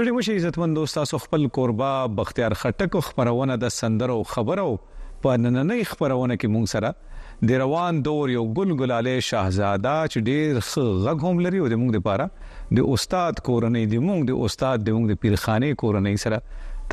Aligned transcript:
ستړي 0.00 0.12
مشه 0.12 0.34
عزتمن 0.40 0.74
دوستاسو 0.74 1.18
خپل 1.22 1.42
کوربه 1.56 1.88
بختیار 2.18 2.54
خټک 2.60 2.92
خبرونه 3.08 3.56
د 3.64 3.72
سندرو 3.74 4.14
خبرو 4.34 4.64
په 5.26 5.34
نننۍ 5.40 5.82
خبرونه 5.90 6.36
کې 6.36 6.52
مونږ 6.52 6.70
سره 6.74 7.48
د 7.50 7.60
روان 7.62 7.98
دور 8.06 8.32
یو 8.34 8.44
ګلګلاله 8.58 9.24
شاهزاده 9.26 9.92
چې 10.12 10.24
ډېر 10.30 11.04
غږ 11.08 11.28
هم 11.32 11.42
لري 11.48 11.60
او 11.64 11.68
د 11.74 11.80
مونږ 11.82 11.96
لپاره 12.00 12.78
د 12.80 12.88
استاد 12.94 13.44
کورنۍ 13.50 13.92
د 13.96 14.02
مونږ 14.06 14.26
د 14.30 14.40
استاد 14.48 14.86
د 14.88 14.96
مونږ 14.98 15.12
د 15.14 15.20
پیرخانه 15.26 15.78
کورنۍ 15.84 16.24
سره 16.24 16.40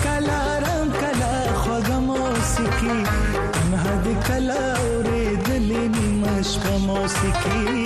کلا 0.04 0.42
رم 0.66 0.88
کلا 1.02 1.34
خوږه 1.64 1.98
موسیقي 2.12 2.98
نه 3.72 3.84
د 4.06 4.16
کلا 4.28 4.64
اورېدلې 4.82 5.84
مشق 6.22 6.64
موسیقي 6.88 7.78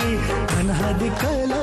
نه 0.70 0.88
د 1.00 1.12
کلا 1.20 1.62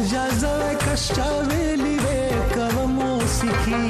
اجازه 0.00 0.52
کښ 0.84 1.06
ویلی 1.48 1.96
وې 2.04 2.24
کوم 2.54 2.92
موسیقي 3.02 3.82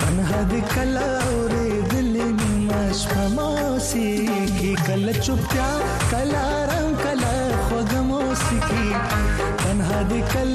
تنهد 0.00 0.52
کلا 0.74 1.08
اورې 1.28 1.72
دل 1.92 2.14
مش 2.38 3.00
موسیقي 3.40 4.72
کله 4.86 5.12
چوپتیا 5.24 5.68
کلا 6.14 6.44
رنگ 6.72 6.94
کلا 7.02 7.34
خوګ 7.66 7.90
موسیقي 8.10 8.88
تنهد 9.62 10.12
کلا 10.32 10.51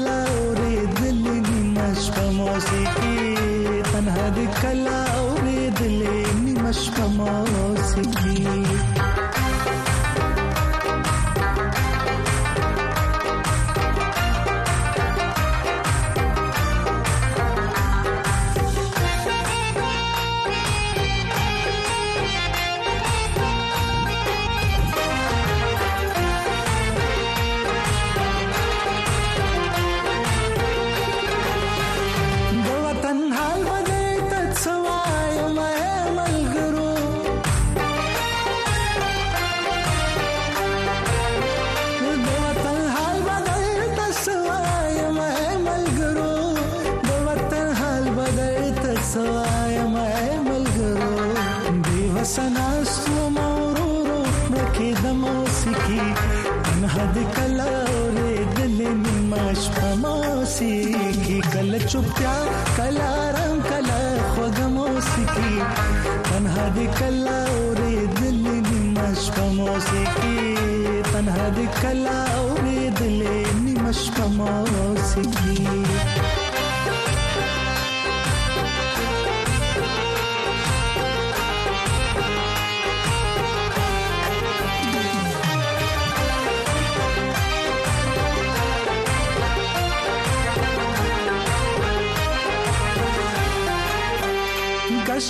la 62.90 63.08
la 63.32 63.37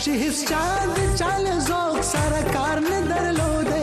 چې 0.09 0.15
هیڅ 0.25 0.39
چا 0.49 0.67
د 0.97 0.99
چاله 1.21 1.55
ذوق 1.69 1.97
سره 2.11 2.41
کار 2.55 2.79
نه 2.85 2.99
درلوده 3.09 3.81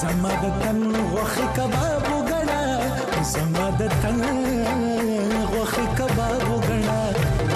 زما 0.00 0.32
د 0.42 0.44
تن 0.64 0.78
غوخي 1.12 1.46
کباب 1.56 2.02
وګڼه 2.12 2.64
زما 3.32 3.66
د 3.78 3.82
تن 4.02 4.20
غوخي 5.52 5.86
کباب 5.98 6.40
وګڼه 6.52 7.02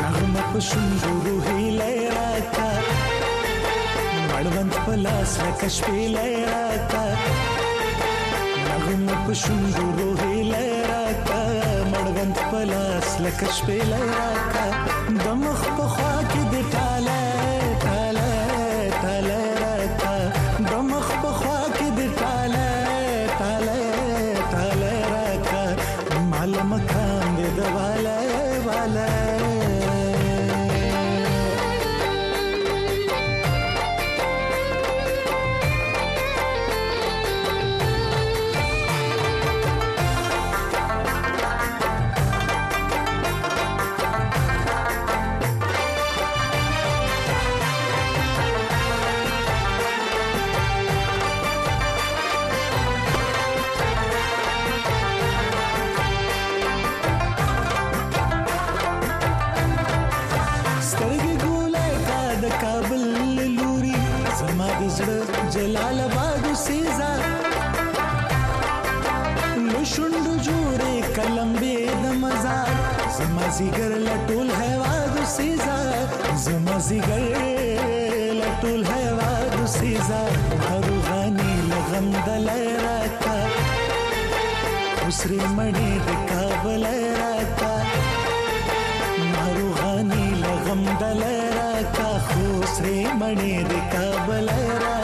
نغمه 0.03 0.43
په 0.51 0.59
شونډو 0.69 1.13
روحي 1.29 1.67
لراکا 1.79 2.69
مړوند 4.31 4.75
په 4.87 4.93
لاس 5.05 5.31
راکش 5.45 5.77
په 5.87 6.05
لراکا 6.17 7.07
نغمه 8.69 9.15
په 9.25 9.33
شونډو 9.45 9.87
روحي 10.01 10.39
لراکا 10.53 11.41
مړوند 11.93 12.37
په 12.51 12.59
لاس 12.73 13.09
راکش 13.25 13.57
په 13.71 13.75
لراکا 13.95 14.67
دمخ 15.25 15.61
जिगर 73.57 73.93
लटुल 74.05 74.49
है 74.57 74.73
वादु 74.79 75.23
सीजा 75.35 75.77
जुमा 76.47 76.77
जिगर 76.87 77.23
है 77.37 78.35
लगम 81.71 82.09
दलैराता 82.27 83.35
उसरे 85.09 85.39
मणि 85.61 85.89
दिखा 86.11 86.43
बलैराता 86.65 87.73
लगम 90.03 90.85
मणि 93.23 93.53
दिखा 93.73 94.07
बलैराता 94.29 94.96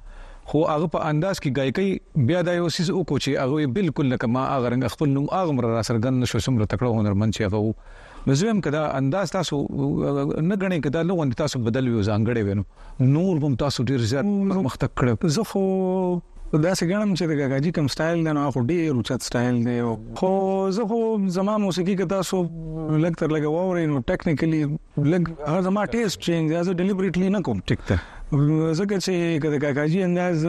خو 0.51 0.63
هغه 0.71 0.89
په 0.95 1.11
انداز 1.11 1.41
کې 1.45 1.61
گایکي 1.61 2.25
بیا 2.31 2.41
د 2.49 2.59
یو 2.59 2.69
سیس 2.77 2.89
او 2.95 2.99
کو 3.11 3.19
چې 3.23 3.47
هغه 3.47 3.71
بالکل 3.79 4.11
لکه 4.15 4.31
ما 4.37 4.47
هغه 4.49 4.73
رنګ 4.75 4.95
خپل 4.97 5.15
نوم 5.17 5.29
هغه 5.39 5.57
مر 5.59 5.69
را 5.75 5.85
سرګن 5.91 6.19
نشو 6.25 6.43
سمره 6.47 6.71
تکړه 6.73 7.01
هنرمن 7.01 7.35
چې 7.39 7.49
هغه 7.53 7.98
مزویم 8.27 8.59
کدا 8.61 8.83
انداز 8.95 9.31
تاسو 9.31 9.57
نه 9.75 10.55
غنې 10.61 10.79
کدا 10.87 11.03
نو 11.11 11.15
وند 11.19 11.33
تاسو 11.41 11.59
بدل 11.67 11.87
ویو 11.87 12.01
ځانګړې 12.07 12.43
وینو 12.47 13.13
نور 13.13 13.37
هم 13.45 13.55
تاسو 13.61 13.83
ډیر 13.91 14.03
زیات 14.13 14.25
مختک 14.65 14.93
کړو 15.01 15.31
زه 15.37 15.43
خو 15.51 15.61
دا 15.65 16.73
څنګه 16.73 16.89
غنم 16.91 17.13
چې 17.13 17.41
دا 17.41 17.47
کاجی 17.53 17.71
کوم 17.77 17.87
سټایل 17.93 18.23
نه 18.27 18.33
نو 18.37 18.43
خو 18.57 18.63
ډیر 18.71 18.91
اوچت 18.95 19.27
سټایل 19.29 19.59
دی 19.67 20.13
خو 20.21 20.31
زه 20.79 20.87
خو 20.91 21.01
زما 21.39 21.57
موسیقي 21.65 21.95
کدا 22.03 22.21
سو 22.31 22.41
لګ 22.43 23.23
تر 23.23 23.35
لګ 23.37 23.57
ووري 23.57 23.85
نو 23.93 24.01
ټیکنیکلی 24.13 24.61
لګ 24.69 25.51
هر 25.53 25.61
زما 25.69 25.85
ټیسټ 25.97 26.29
چینج 26.29 26.53
از 26.61 26.69
ډیلیبریټلی 26.75 27.35
نه 27.37 27.43
کوم 27.49 27.63
ټیک 27.73 27.87
ته 27.91 27.99
زکه 28.31 28.97
چې 29.01 29.37
د 29.43 29.59
کاکاجي 29.61 30.01
انداز 30.07 30.43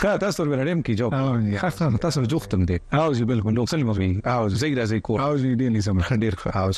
ښه 0.00 0.10
تاسو 0.24 0.38
ورنړم 0.50 0.80
کې 0.86 0.92
جواب 1.00 1.14
خاصه 1.62 1.90
تاسو 2.06 2.24
جوختم 2.34 2.62
دي 2.72 2.78
او 3.00 3.08
زه 3.18 3.24
بل 3.32 3.40
کوم 3.46 3.54
نو 3.60 3.66
سلم 3.74 3.90
وي 4.02 4.10
او 4.34 4.42
زه 4.60 4.72
دا 4.80 4.84
زه 4.92 5.00
کور 5.08 5.20
او 5.26 5.32
زه 5.42 5.54
دې 5.54 5.72
نظام 5.78 6.02
خډیر 6.10 6.38
ښه 6.44 6.56
او 6.56 6.70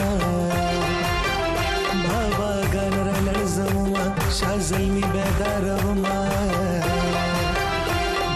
بابا 2.05 2.53
ګان 2.75 2.95
را 3.07 3.17
لړزوما 3.27 4.05
شاه 4.39 4.59
زلمی 4.69 5.03
بیداروما 5.13 6.23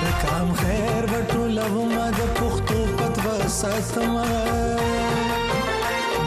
د 0.02 0.04
کام 0.22 0.48
خیر 0.62 1.02
وټولوما 1.12 2.06
د 2.18 2.32
پختو 2.40 2.78
پتو 3.00 3.32
ساتما 3.60 4.24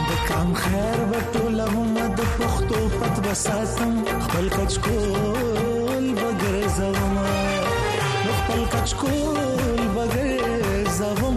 د 0.08 0.10
کام 0.28 0.48
خیر 0.62 0.98
وټولوما 1.12 2.04
د 2.20 2.32
پختو 2.38 2.80
پتو 3.00 3.24
ساتم 3.46 3.94
خپل 4.24 4.46
کچکول 4.56 6.04
بغیر 6.22 6.62
زوما 6.80 7.26
خپل 8.38 8.62
کچکول 8.76 9.31
Cause 11.02 11.31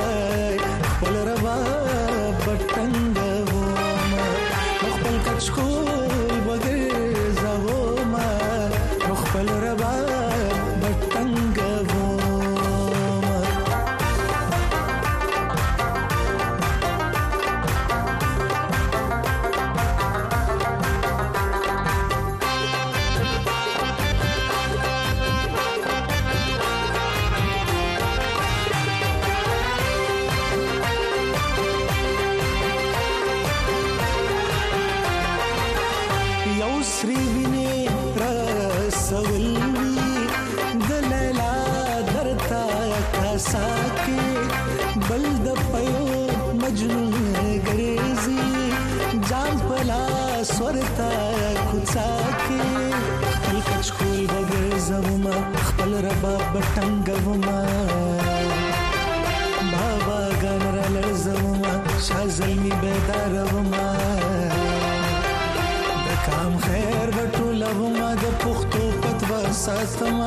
ساتم 69.68 70.20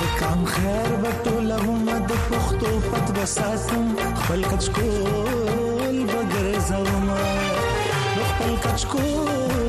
د 0.00 0.04
کام 0.20 0.40
خیر 0.52 0.90
بټوله 1.02 1.56
هم 1.66 1.88
د 2.12 2.24
پښتو 2.30 2.70
پد 2.90 3.06
بساتم 3.18 3.86
خپل 4.18 4.40
کچکول 4.52 5.96
بګر 6.12 6.46
زوم 6.72 7.08
خپل 8.28 8.52
کچکول 8.66 9.67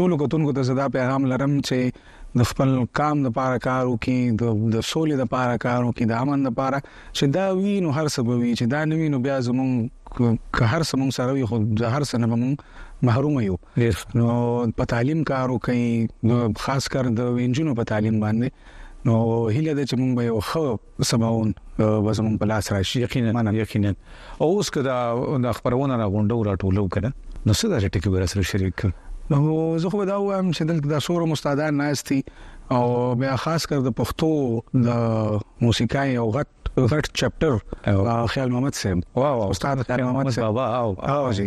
ټولو 0.00 0.20
کتونکو 0.24 0.56
ته 0.58 0.68
زدا 0.72 0.88
پیغام 0.98 1.26
لرم 1.34 1.56
چې 1.70 2.14
د 2.38 2.44
خپل 2.50 2.68
کام 2.98 3.22
د 3.26 3.32
پاره 3.36 3.58
کار 3.66 3.84
وکي 3.92 4.16
د 4.40 4.50
د 4.74 4.76
سولې 4.90 5.18
د 5.22 5.28
پاره 5.34 5.58
کار 5.64 5.84
وکي 5.88 6.08
د 6.12 6.18
امن 6.24 6.42
د 6.48 6.54
پاره 6.60 6.80
چې 6.86 7.30
دا 7.36 7.44
وی 7.60 7.74
نو 7.84 7.92
هر 7.98 8.08
سبب 8.14 8.32
وی 8.44 8.50
چې 8.58 8.72
دا 8.74 8.82
نوی 8.92 9.08
نو 9.14 9.20
بیا 9.26 9.36
زمون 9.48 9.90
که 10.18 10.70
هر 10.74 10.86
سمون 10.90 11.14
سره 11.18 11.36
وي 11.36 11.44
خو 11.52 11.60
د 11.82 11.92
هر 11.94 12.06
سنه 12.12 12.30
بمون 12.34 12.54
محروم 13.08 13.38
یو 13.44 13.56
نو 14.18 14.28
په 14.80 14.90
تعلیم 14.94 15.22
کار 15.32 15.54
وکي 15.54 16.50
خاص 16.66 16.88
کر 16.96 17.10
د 17.20 17.30
انجنونو 17.46 17.78
په 17.80 17.90
تعلیم 17.92 18.20
باندې 18.26 18.76
نو 19.08 19.16
هله 19.56 19.74
د 19.80 19.88
چمون 19.94 20.14
به 20.20 20.28
یو 20.28 20.38
خو 20.52 20.64
سماون 21.12 21.52
وزمون 22.08 22.38
په 22.44 22.50
لاس 22.52 22.72
راشي 22.76 23.02
یقینا 23.06 23.52
یقینا 23.60 23.94
او 23.94 24.52
اوس 24.56 24.70
کدا 24.78 24.98
د 25.48 25.58
خبرونه 25.60 26.02
را 26.04 26.10
غونډو 26.16 26.48
را 26.50 26.60
ټولو 26.62 26.86
کړه 26.96 27.48
نو 27.48 27.60
څه 27.60 27.74
دا 27.74 27.82
چې 27.82 27.96
ټکی 27.96 28.16
ورسره 28.16 28.50
شریک 28.54 28.74
کړه 28.80 29.04
نو 29.30 29.78
زه 29.78 29.90
خو 29.90 30.04
دا 30.06 30.16
وایم 30.22 30.50
چې 30.56 30.62
دلته 30.70 30.88
د 30.90 30.98
شورو 31.06 31.26
مستادان 31.26 31.74
ناشتي 31.82 32.18
او 32.74 32.82
بیا 33.22 33.32
خاص 33.44 33.66
کر 33.72 33.80
د 33.86 33.94
پښتو 34.00 34.28
د 34.86 34.98
موسیقۍ 35.64 36.12
او 36.22 36.26
غټ 36.36 36.90
غټ 36.92 37.08
چپټر 37.20 38.28
خیال 38.34 38.52
محمد 38.54 38.78
سیم 38.82 39.00
واو 39.22 39.42
استاد 39.54 39.82
خیال 39.88 40.02
محمد 40.02 40.30
سیم 40.36 40.44
بابا 40.44 40.66
او 40.82 40.92
او 41.14 41.32
جی 41.40 41.46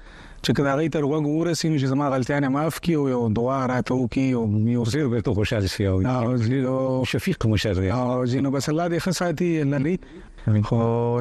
چې 0.42 0.53
کله 0.57 0.68
هغه 0.75 0.85
تر 0.94 1.05
وګ 1.11 1.25
ورسي 1.35 1.68
نو 1.68 1.77
چې 1.81 1.87
زما 1.92 2.09
غلطیا 2.14 2.38
نه 2.44 2.49
معاف 2.57 2.81
کی 2.87 2.94
او 2.99 3.05
یو 3.12 3.20
دعا 3.38 3.59
راته 3.72 3.96
وکي 4.01 4.25
او 4.40 4.44
یو 4.72 4.85
زیر 4.94 5.07
به 5.12 5.20
ته 5.29 5.35
خوشاله 5.35 5.66
شي 5.75 6.64
او 6.72 7.05
شفیق 7.12 7.46
مشرع 7.53 7.94
او 7.96 8.27
زینو 8.33 8.51
بس 8.57 8.68
الله 8.72 8.87
دې 8.92 8.99
خصاتي 9.07 9.49
لري 9.72 9.94
خو 10.68 10.77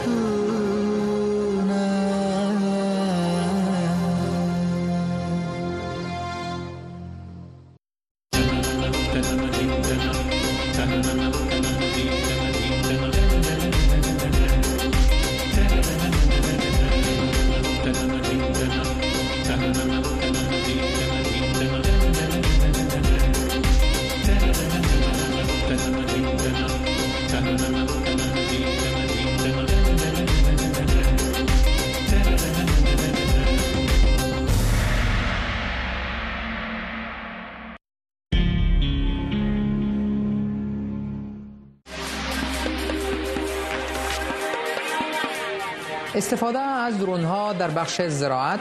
استفاده 46.15 46.60
از 46.60 46.97
درون 46.97 47.23
ها 47.23 47.54
در 47.54 47.69
بخش 47.71 48.02
زراعت 48.02 48.60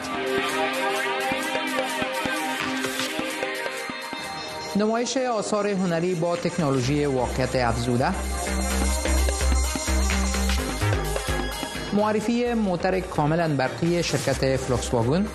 نمایش 4.76 5.16
آثار 5.16 5.66
هنری 5.68 6.14
با 6.14 6.36
تکنولوژی 6.36 7.04
واقعیت 7.06 7.56
افزوده 7.56 8.08
معرفی 11.92 12.54
موتر 12.54 13.00
کاملا 13.00 13.48
برقی 13.56 14.02
شرکت 14.02 14.56
فلوکس 14.56 14.94
واگن 14.94 15.26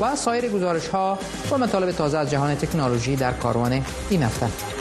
و 0.00 0.16
سایر 0.16 0.48
گزارش 0.48 0.88
ها 0.88 1.18
و 1.50 1.58
مطالب 1.58 1.92
تازه 1.92 2.18
از 2.18 2.30
جهان 2.30 2.54
تکنولوژی 2.54 3.16
در 3.16 3.32
کاروان 3.32 3.84
این 4.10 4.22
هفته 4.22 4.77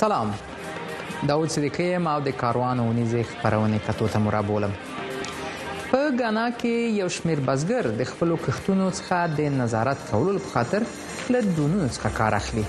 سلام 0.00 0.34
داوود 1.28 1.48
صدیقی 1.48 1.82
یم 1.84 2.06
او 2.06 2.20
د 2.20 2.28
کاروان 2.30 2.80
اونیزه 2.80 3.22
خبرونه 3.22 3.78
کتو 3.78 4.08
ته 4.08 4.18
مرابولم 4.18 4.72
په 5.90 5.98
غانا 6.18 6.44
کې 6.58 6.94
یو 7.00 7.08
شمیر 7.14 7.40
بزګر 7.46 7.88
د 8.00 8.04
خپل 8.10 8.34
کښتونو 8.44 8.86
څخه 8.98 9.40
د 9.40 9.58
نظارت 9.62 10.04
کولو 10.10 10.36
په 10.44 10.50
خاطر 10.54 10.86
له 11.36 11.40
دونونو 11.58 11.88
څخه 11.96 12.12
کار 12.18 12.36
اخلي 12.40 12.64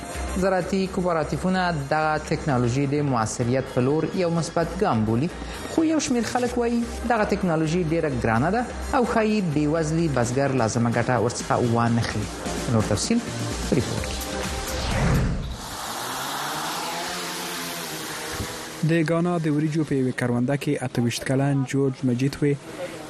زراعتي 0.46 0.82
کوپراتیفونه 0.96 1.66
د 1.92 2.04
ټکنالوژي 2.30 2.86
د 2.96 3.06
موثریت 3.12 3.70
په 3.76 3.86
لور 3.90 4.10
یو 4.24 4.30
مثبت 4.40 4.74
ګام 4.84 5.04
بولی 5.12 5.30
خو 5.74 5.84
یو 5.92 6.00
شمیر 6.08 6.30
خلک 6.34 6.58
وایي 6.64 6.84
دغه 7.10 7.30
ټکنالوژي 7.36 7.84
ډیره 7.84 8.24
ګرانه 8.24 8.54
ده 8.58 8.98
او 9.02 9.12
خایي 9.14 9.42
بیوزلي 9.58 10.08
بزګر 10.18 10.60
لازمه 10.64 10.94
ګټه 10.98 11.20
ورڅخه 11.26 11.76
وانه 11.78 12.08
خي 12.10 12.72
نور 12.78 12.90
تفصيل 12.94 13.24
ریپورت 13.82 14.18
د 18.88 18.92
ګانا 19.08 19.32
د 19.46 19.52
وریجو 19.54 19.86
په 19.88 19.96
یوه 19.96 20.12
کرونده 20.20 20.56
کې 20.64 20.78
اتوشت 20.88 21.26
کلن 21.30 21.64
جورج 21.74 22.04
مجیدوي 22.10 22.52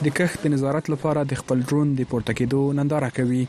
د 0.06 0.08
کښت 0.18 0.42
د 0.48 0.52
نظارت 0.54 0.90
لپاره 0.94 1.26
د 1.34 1.40
خپل 1.42 1.62
ډرون 1.68 1.92
د 2.00 2.10
پورته 2.14 2.34
کېدو 2.40 2.62
ننداره 2.80 3.12
کوي 3.20 3.42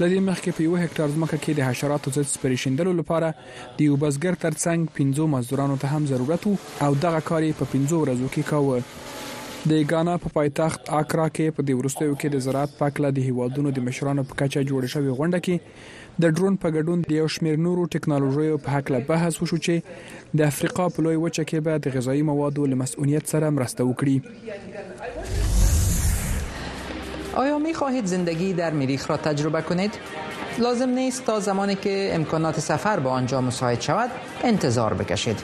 لدې 0.00 0.18
مخکې 0.24 0.52
په 0.56 0.64
یو 0.66 0.78
هکتار 0.80 1.12
ځمکه 1.12 1.36
کې 1.42 1.54
د 1.58 1.68
حشراتو 1.68 2.10
ضد 2.16 2.26
سپری 2.30 2.56
شیندلو 2.62 2.90
لپاره 2.98 3.28
د 3.76 3.78
یو 3.88 3.94
بسګر 4.02 4.36
ترڅنګ 4.42 4.92
15 4.98 5.28
مزدورانو 5.34 5.76
ته 5.84 5.94
هم 5.96 6.08
ضرورت 6.10 6.44
او 6.86 6.88
دغه 7.04 7.22
کار 7.30 7.46
په 7.60 7.68
15 7.74 8.00
ورځو 8.02 8.32
کې 8.34 8.50
کاوه 8.50 9.70
د 9.72 9.80
ګانا 9.94 10.16
په 10.24 10.34
پایتخت 10.34 10.90
اکرا 10.98 11.28
کې 11.36 11.54
په 11.60 11.68
د 11.70 11.78
ورستیو 11.80 12.10
کې 12.10 12.34
د 12.34 12.44
زراعت 12.48 12.76
پاکله 12.82 13.12
د 13.20 13.28
هیوادونو 13.30 13.74
د 13.78 13.88
مشرانو 13.88 14.26
په 14.32 14.40
کچه 14.42 14.66
جوړ 14.72 14.92
شوی 14.96 15.16
غونډه 15.22 15.40
کې 15.48 16.04
د 16.24 16.36
ډرون 16.36 16.60
په 16.66 16.74
ګډون 16.76 17.08
د 17.08 17.18
یو 17.20 17.26
شمیر 17.38 17.58
نورو 17.68 17.88
ټکنالوژیو 17.98 18.62
په 18.68 18.76
حق 18.78 18.94
له 18.98 19.02
بحث 19.10 19.42
وشو 19.46 19.60
چې 19.62 20.38
د 20.42 20.46
افریقا 20.52 20.88
په 20.98 21.06
لوی 21.08 21.22
وچه 21.24 21.40
کې 21.40 21.66
به 21.70 21.82
د 21.88 21.98
غذایی 21.98 22.28
موادو 22.34 22.70
له 22.74 22.82
مسؤلیت 22.86 23.34
سره 23.36 23.54
مرسته 23.60 23.92
وکړي 23.92 24.16
آیا 27.36 27.58
می 27.58 27.74
خواهید 27.74 28.06
زندگی 28.06 28.52
در 28.52 28.70
مریخ 28.70 29.10
را 29.10 29.16
تجربه 29.16 29.62
کنید؟ 29.62 29.94
لازم 30.58 30.88
نیست 30.88 31.24
تا 31.24 31.40
زمانی 31.40 31.74
که 31.74 32.10
امکانات 32.14 32.60
سفر 32.60 33.00
به 33.00 33.08
آنجا 33.08 33.40
مساعد 33.40 33.80
شود 33.80 34.10
انتظار 34.44 34.94
بکشید. 34.94 35.40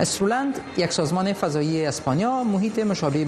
استرولند 0.00 0.58
یک 0.76 0.92
سازمان 0.92 1.32
فضایی 1.32 1.86
اسپانیا 1.86 2.44
محیط 2.44 2.78
مشابه 2.78 3.24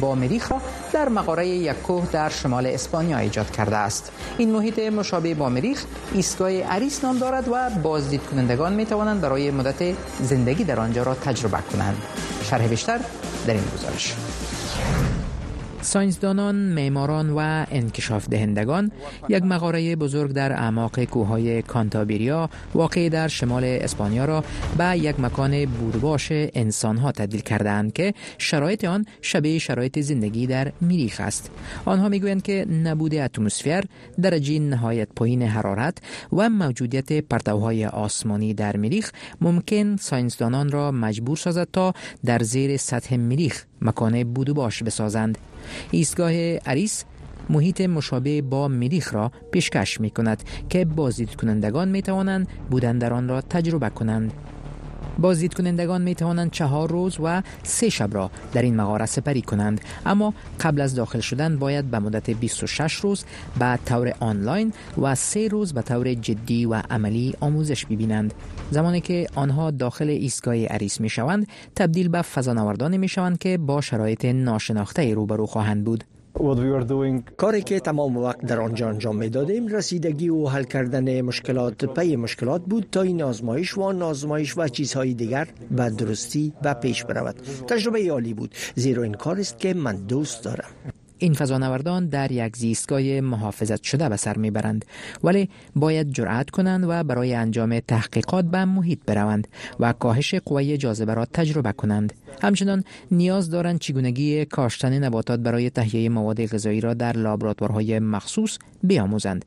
با 0.00 0.14
مریخ 0.14 0.52
را 0.52 0.60
در 0.92 1.08
مقاره 1.08 1.48
یک 1.48 1.72
کوه 1.82 2.06
در 2.12 2.28
شمال 2.28 2.66
اسپانیا 2.66 3.18
ایجاد 3.18 3.50
کرده 3.50 3.76
است 3.76 4.12
این 4.38 4.50
محیط 4.50 4.78
مشابه 4.78 5.34
با 5.34 5.48
مریخ 5.48 5.84
ایستگاه 6.14 6.52
عریس 6.60 7.04
نام 7.04 7.18
دارد 7.18 7.48
و 7.48 7.70
بازدید 7.82 8.22
کنندگان 8.30 8.72
می 8.72 8.86
توانند 8.86 9.20
برای 9.20 9.50
مدت 9.50 9.94
زندگی 10.20 10.64
در 10.64 10.80
آنجا 10.80 11.02
را 11.02 11.14
تجربه 11.14 11.58
کنند 11.72 12.02
شرح 12.44 12.68
بیشتر 12.68 13.00
در 13.46 13.52
این 13.54 13.64
گزارش 13.76 14.14
ساینسدانان، 15.82 16.54
معماران 16.54 17.30
و 17.30 17.36
انکشاف 17.70 18.28
دهندگان 18.28 18.90
یک 19.28 19.42
مغاره 19.42 19.96
بزرگ 19.96 20.32
در 20.32 20.52
اعماق 20.52 21.04
کوههای 21.04 21.62
کانتابریا 21.62 22.50
واقع 22.74 23.08
در 23.08 23.28
شمال 23.28 23.64
اسپانیا 23.64 24.24
را 24.24 24.44
به 24.78 24.98
یک 24.98 25.20
مکان 25.20 25.64
بورباش 25.66 26.28
انسانها 26.30 27.12
تبدیل 27.12 27.40
کردهاند 27.40 27.92
که 27.92 28.14
شرایط 28.38 28.84
آن 28.84 29.04
شبیه 29.22 29.58
شرایط 29.58 29.98
زندگی 29.98 30.46
در 30.46 30.72
میریخ 30.80 31.20
است. 31.20 31.50
آنها 31.84 32.08
میگویند 32.08 32.42
که 32.42 32.64
نبود 32.84 33.14
اتمسفر، 33.14 33.84
درجه 34.22 34.58
نهایت 34.58 35.08
پایین 35.16 35.42
حرارت 35.42 35.98
و 36.32 36.48
موجودیت 36.48 37.12
پرتوهای 37.12 37.86
آسمانی 37.86 38.54
در 38.54 38.76
میریخ 38.76 39.10
ممکن 39.40 39.96
ساینسدانان 39.96 40.70
را 40.70 40.90
مجبور 40.90 41.36
سازد 41.36 41.68
تا 41.72 41.92
در 42.24 42.38
زیر 42.38 42.76
سطح 42.76 43.16
میریخ 43.16 43.64
مکان 43.82 44.24
بودو 44.24 44.54
بسازند 44.54 45.38
ایستگاه 45.90 46.32
عریس 46.56 47.04
محیط 47.50 47.80
مشابه 47.80 48.42
با 48.42 48.68
مریخ 48.68 49.14
را 49.14 49.32
پیشکش 49.52 50.00
می 50.00 50.10
کند 50.10 50.42
که 50.68 50.84
بازدید 50.84 51.36
کنندگان 51.36 51.88
می 51.88 52.02
توانند 52.02 52.48
بودن 52.70 52.98
در 52.98 53.12
آن 53.12 53.28
را 53.28 53.40
تجربه 53.40 53.90
کنند 53.90 54.32
بازدید 55.20 55.54
کنندگان 55.54 56.02
می 56.02 56.14
توانند 56.14 56.50
چهار 56.50 56.90
روز 56.90 57.16
و 57.22 57.42
سه 57.62 57.88
شب 57.88 58.08
را 58.12 58.30
در 58.52 58.62
این 58.62 58.76
مغاره 58.76 59.06
سپری 59.06 59.42
کنند 59.42 59.80
اما 60.06 60.34
قبل 60.60 60.80
از 60.80 60.94
داخل 60.94 61.20
شدن 61.20 61.56
باید 61.56 61.90
به 61.90 61.98
مدت 61.98 62.30
26 62.30 62.92
روز 62.94 63.24
به 63.58 63.78
طور 63.86 64.14
آنلاین 64.20 64.72
و 65.02 65.14
سه 65.14 65.48
روز 65.48 65.72
به 65.74 65.82
طور 65.82 66.14
جدی 66.14 66.66
و 66.66 66.82
عملی 66.90 67.34
آموزش 67.40 67.86
ببینند 67.86 68.34
زمانی 68.70 69.00
که 69.00 69.26
آنها 69.34 69.70
داخل 69.70 70.08
ایستگاه 70.08 70.54
عریس 70.64 71.00
می 71.00 71.08
شوند 71.08 71.46
تبدیل 71.76 72.08
به 72.08 72.22
فضانوردانی 72.22 72.98
می 72.98 73.08
شوند 73.08 73.38
که 73.38 73.58
با 73.58 73.80
شرایط 73.80 74.24
ناشناخته 74.24 75.14
روبرو 75.14 75.46
خواهند 75.46 75.84
بود 75.84 76.04
کاری 77.36 77.62
که 77.62 77.80
تمام 77.80 78.16
وقت 78.16 78.40
در 78.40 78.60
آنجا 78.60 78.88
انجام 78.88 79.16
می 79.16 79.28
دادیم 79.28 79.66
رسیدگی 79.68 80.28
و 80.28 80.46
حل 80.46 80.62
کردن 80.62 81.20
مشکلات 81.20 81.84
پی 81.84 82.16
مشکلات 82.16 82.62
بود 82.64 82.86
تا 82.92 83.02
این 83.02 83.22
آزمایش 83.22 83.76
و 83.78 83.82
آن 83.82 84.02
آزمایش 84.02 84.54
و 84.58 84.68
چیزهای 84.68 85.14
دیگر 85.14 85.48
به 85.70 85.90
درستی 85.90 86.52
و 86.64 86.74
پیش 86.74 87.04
برود 87.04 87.34
تجربه 87.66 88.12
عالی 88.12 88.34
بود 88.34 88.54
زیرا 88.74 89.02
این 89.02 89.14
کار 89.14 89.38
است 89.40 89.58
که 89.58 89.74
من 89.74 89.96
دوست 89.96 90.44
دارم 90.44 90.70
این 91.22 91.34
فضانوردان 91.34 92.06
در 92.06 92.32
یک 92.32 92.56
زیستگاه 92.56 93.02
محافظت 93.20 93.82
شده 93.82 94.08
به 94.08 94.16
سر 94.16 94.36
میبرند 94.38 94.84
ولی 95.24 95.48
باید 95.76 96.12
جرأت 96.12 96.50
کنند 96.50 96.84
و 96.88 97.04
برای 97.04 97.34
انجام 97.34 97.80
تحقیقات 97.80 98.44
به 98.44 98.64
محیط 98.64 98.98
بروند 99.06 99.48
و 99.80 99.92
کاهش 99.92 100.34
قوی 100.34 100.76
جاذبه 100.76 101.14
را 101.14 101.24
تجربه 101.24 101.72
کنند 101.72 102.12
همچنان 102.42 102.84
نیاز 103.10 103.50
دارند 103.50 103.78
چگونگی 103.80 104.44
کاشتن 104.44 105.04
نباتات 105.04 105.40
برای 105.40 105.70
تهیه 105.70 106.08
مواد 106.08 106.46
غذایی 106.46 106.80
را 106.80 106.94
در 106.94 107.12
لابراتوارهای 107.16 107.98
مخصوص 107.98 108.58
بیاموزند 108.82 109.44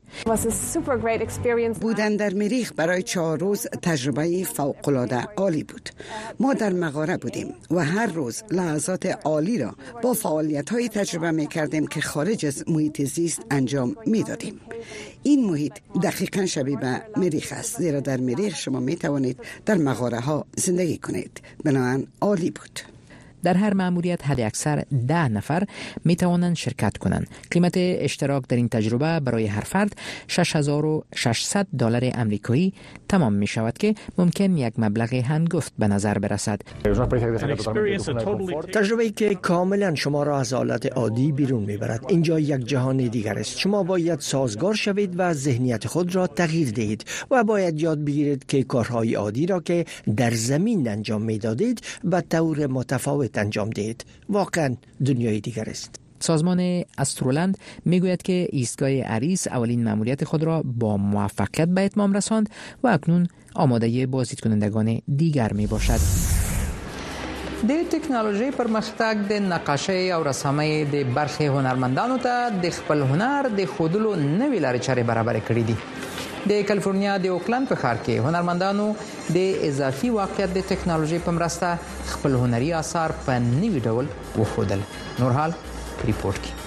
بودن 1.80 2.16
در 2.16 2.34
مریخ 2.34 2.72
برای 2.76 3.02
چهار 3.02 3.38
روز 3.38 3.66
تجربه 3.82 4.44
فوقالعاده 4.44 5.20
عالی 5.36 5.64
بود 5.64 5.90
ما 6.40 6.54
در 6.54 6.72
مغاره 6.72 7.16
بودیم 7.16 7.46
و 7.70 7.84
هر 7.84 8.06
روز 8.06 8.42
لحظات 8.50 9.06
عالی 9.24 9.58
را 9.58 9.74
با 10.02 10.12
فعالیت 10.12 10.70
های 10.72 10.88
تجربه 10.88 11.30
می‌کردیم. 11.30 11.63
کردیم 11.64 11.86
که 11.86 12.00
خارج 12.00 12.46
از 12.46 12.64
محیط 12.68 13.04
زیست 13.04 13.42
انجام 13.50 13.96
میدادیم 14.06 14.60
این 15.22 15.44
محیط 15.50 15.72
دقیقا 16.02 16.46
شبیه 16.46 16.76
به 16.76 17.02
مریخ 17.16 17.52
است 17.56 17.78
زیرا 17.78 18.00
در 18.00 18.20
مریخ 18.20 18.56
شما 18.58 18.80
می 18.80 18.96
توانید 18.96 19.40
در 19.66 19.74
مغاره 19.74 20.20
ها 20.20 20.46
زندگی 20.56 20.98
کنید 20.98 21.40
بنابراین 21.64 22.06
عالی 22.20 22.50
بود 22.50 22.80
در 23.42 23.54
هر 23.54 23.74
معمولیت 23.74 24.26
حد 24.30 24.40
اکثر 24.40 24.84
ده 25.08 25.28
نفر 25.28 25.64
می 26.04 26.16
توانند 26.16 26.56
شرکت 26.56 26.96
کنند 26.98 27.26
قیمت 27.50 27.72
اشتراک 27.76 28.46
در 28.48 28.56
این 28.56 28.68
تجربه 28.68 29.20
برای 29.20 29.46
هر 29.46 29.64
فرد 29.64 29.96
6600 30.28 31.66
دلار 31.78 32.10
امریکایی 32.14 32.72
تمام 33.14 33.32
می 33.32 33.46
شود 33.46 33.78
که 33.78 33.94
ممکن 34.18 34.56
یک 34.56 34.74
مبلغ 34.78 35.14
هنگفت 35.14 35.72
به 35.78 35.88
نظر 35.88 36.18
برسد 36.18 36.60
تجربه 38.74 39.10
که 39.10 39.34
کاملا 39.34 39.94
شما 39.94 40.22
را 40.22 40.38
از 40.38 40.52
حالت 40.52 40.92
عادی 40.92 41.32
بیرون 41.32 41.62
می 41.62 41.76
برد. 41.76 42.04
اینجا 42.08 42.38
یک 42.40 42.66
جهان 42.66 42.96
دیگر 42.96 43.38
است 43.38 43.58
شما 43.58 43.82
باید 43.82 44.20
سازگار 44.20 44.74
شوید 44.74 45.14
و 45.16 45.32
ذهنیت 45.32 45.86
خود 45.86 46.14
را 46.14 46.26
تغییر 46.26 46.70
دهید 46.72 47.04
و 47.30 47.44
باید 47.44 47.80
یاد 47.80 47.98
بگیرید 48.04 48.46
که 48.46 48.62
کارهای 48.62 49.14
عادی 49.14 49.46
را 49.46 49.60
که 49.60 49.84
در 50.16 50.30
زمین 50.30 50.88
انجام 50.88 51.22
میدادید 51.22 51.80
به 52.04 52.24
طور 52.30 52.66
متفاوت 52.66 53.38
انجام 53.38 53.70
دهید 53.70 54.04
واقعا 54.28 54.76
دنیای 55.04 55.40
دیگر 55.40 55.64
است 55.68 56.00
سازمان 56.24 56.82
استرولند 56.98 57.58
میگوید 57.84 58.22
که 58.22 58.48
ایستگاه 58.50 58.90
عریس 59.00 59.48
اولین 59.48 59.84
مأموریت 59.84 60.24
خود 60.24 60.42
را 60.44 60.62
با 60.64 60.96
موفقیت 60.96 61.68
به 61.68 61.80
اتمام 61.84 62.12
رساند 62.12 62.48
و 62.82 62.88
اکنون 62.88 63.28
آماده 63.54 64.06
بازدید 64.06 64.40
کنندگان 64.40 64.98
دیگر 65.16 65.52
می 65.52 65.66
باشد. 65.66 65.98
د 67.68 67.72
پر 67.90 68.50
پرمختګ 68.64 69.14
د 69.30 69.32
نقاشۍ 69.32 69.90
او 70.16 70.22
رسامۍ 70.30 70.72
د 70.94 70.96
برخې 71.16 71.46
هنرمندانو 71.56 72.18
ته 72.18 72.50
د 72.62 72.70
خپل 72.78 73.00
هنر 73.10 73.42
د 73.58 73.64
خودلو 73.64 74.10
نوې 74.14 74.58
لارې 74.64 74.80
چارې 74.86 75.02
برابر 75.10 75.36
کړې 75.48 75.62
دي 75.70 75.76
د 76.50 76.62
کالیفورنیا 76.68 77.18
د 77.18 77.26
اوکلند 77.34 77.68
په 77.68 77.74
ښار 77.74 77.96
کې 78.04 78.26
هنرمندانو 78.26 78.88
د 79.36 79.60
اضافي 79.68 80.10
واقعیت 80.10 80.54
د 80.54 80.66
ټکنالوژي 80.72 81.18
په 81.24 81.36
مرسته 81.36 81.94
خپل 82.14 82.34
هنري 82.44 82.72
آثار 82.82 83.14
په 83.26 83.38
نوی 83.46 83.80
ډول 83.86 84.10
وښودل 84.38 84.84
ریپورت 86.10 86.44
کې 86.44 86.62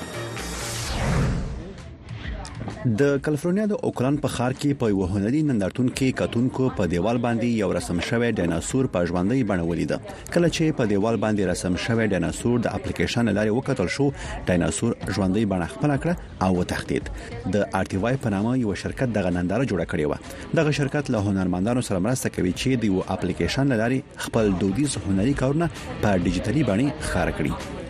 د 2.99 3.15
کالیفورنیا 3.25 3.63
د 3.69 3.79
اوکلند 3.87 4.19
په 4.23 4.29
ښار 4.33 4.53
کې 4.59 4.77
په 4.81 4.89
یو 4.91 5.05
هنري 5.13 5.39
نندارتون 5.47 5.87
کې 5.89 6.15
کتونکو 6.19 6.65
په 6.77 6.85
دیوال 6.93 7.17
باندې 7.25 7.61
یو 7.63 7.69
رسم 7.77 7.97
شوی 8.09 8.27
ډایناسور 8.39 8.87
په 8.93 9.07
ژوندۍ 9.09 9.47
بڼه 9.51 9.65
ولید 9.71 9.93
کله 10.09 10.49
چې 10.55 10.77
په 10.79 10.87
دیوال 10.91 11.17
باندې 11.23 11.49
رسم 11.51 11.77
شوی 11.85 12.05
ډایناسور 12.13 12.63
د 12.67 12.77
اپلیکیشن 12.79 13.31
لاري 13.39 13.53
وکتل 13.57 13.89
شو 13.95 14.07
ډایناسور 14.19 14.93
ژوندۍ 15.17 15.45
بڼه 15.53 15.67
خپل 15.73 15.93
کړ 16.05 16.45
او 16.47 16.51
وتښتید 16.59 17.11
د 17.55 17.65
ارټي 17.65 18.03
واي 18.05 18.21
په 18.27 18.33
نامه 18.35 18.53
یو 18.63 18.75
شرکت 18.85 19.13
دغه 19.19 19.33
ننداره 19.39 19.69
جوړه 19.73 19.89
کړې 19.95 20.05
و 20.09 20.53
دغه 20.61 20.77
شرکت 20.81 21.11
له 21.17 21.31
هنرمندانو 21.33 21.83
سره 21.89 22.05
مرسته 22.07 22.35
کوي 22.39 22.53
چې 22.61 22.83
د 22.85 22.93
یو 22.95 23.05
اپلیکیشن 23.17 23.75
لاري 23.83 23.99
خپل 24.27 24.55
دودیز 24.65 24.97
هنري 25.09 25.35
کارونه 25.43 25.69
په 25.81 26.15
ډیجیټلي 26.23 26.65
بڼه 26.71 27.11
خار 27.13 27.35
کړي 27.41 27.85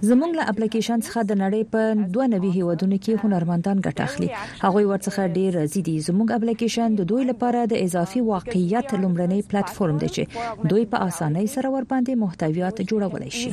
زمونږ 0.00 0.32
له 0.38 0.44
اپلیکیشن 0.52 0.98
څخه 1.06 1.20
د 1.30 1.32
نړۍ 1.42 1.62
په 1.72 1.82
29 2.00 2.50
هیوادونو 2.56 2.96
کې 3.04 3.12
هنرمندان 3.22 3.76
ګټه 3.86 4.02
اخلي 4.08 4.28
هغه 4.64 4.80
ورڅخه 4.90 5.22
ډیر 5.38 5.50
راضي 5.60 5.82
دي 5.88 5.94
زمونږ 6.08 6.28
اپلیکیشن 6.38 6.86
د 7.00 7.02
دوی 7.14 7.24
لپاره 7.32 7.64
د 7.74 7.82
اضافي 7.88 8.20
واقعیت 8.30 8.86
لمرنی 9.02 9.40
پلیټ 9.50 9.76
فارم 9.80 9.96
دی 10.06 10.12
چې 10.14 10.68
دوی 10.74 10.84
په 10.94 11.10
اسانۍ 11.10 11.46
سره 11.58 11.74
ور 11.76 11.88
باندې 11.94 12.22
محتویات 12.24 12.80
جوړولای 12.92 13.32
شي 13.42 13.50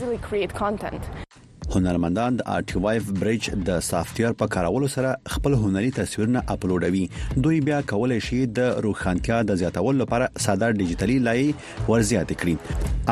هنرمندان 1.76 2.38
د 2.40 2.46
آرټیوایف 2.58 3.08
بریج 3.22 3.48
د 3.70 3.80
سافټویر 3.88 4.32
په 4.42 4.46
کارولو 4.56 4.88
سره 4.96 5.10
خپل 5.34 5.54
هنري 5.64 5.88
تصویرونه 5.96 6.44
اپلوډوي 6.54 7.10
دوی 7.48 7.58
بیا 7.68 7.80
کولای 7.92 8.20
شي 8.28 8.38
د 8.60 8.70
روښانتیا 8.86 9.40
د 9.50 9.60
زیاتولو 9.62 9.98
لپاره 10.04 10.30
ساده 10.46 10.70
ډیجیټلی 10.80 11.18
لای 11.28 11.90
ورزيات 11.90 12.32
کړي 12.42 12.56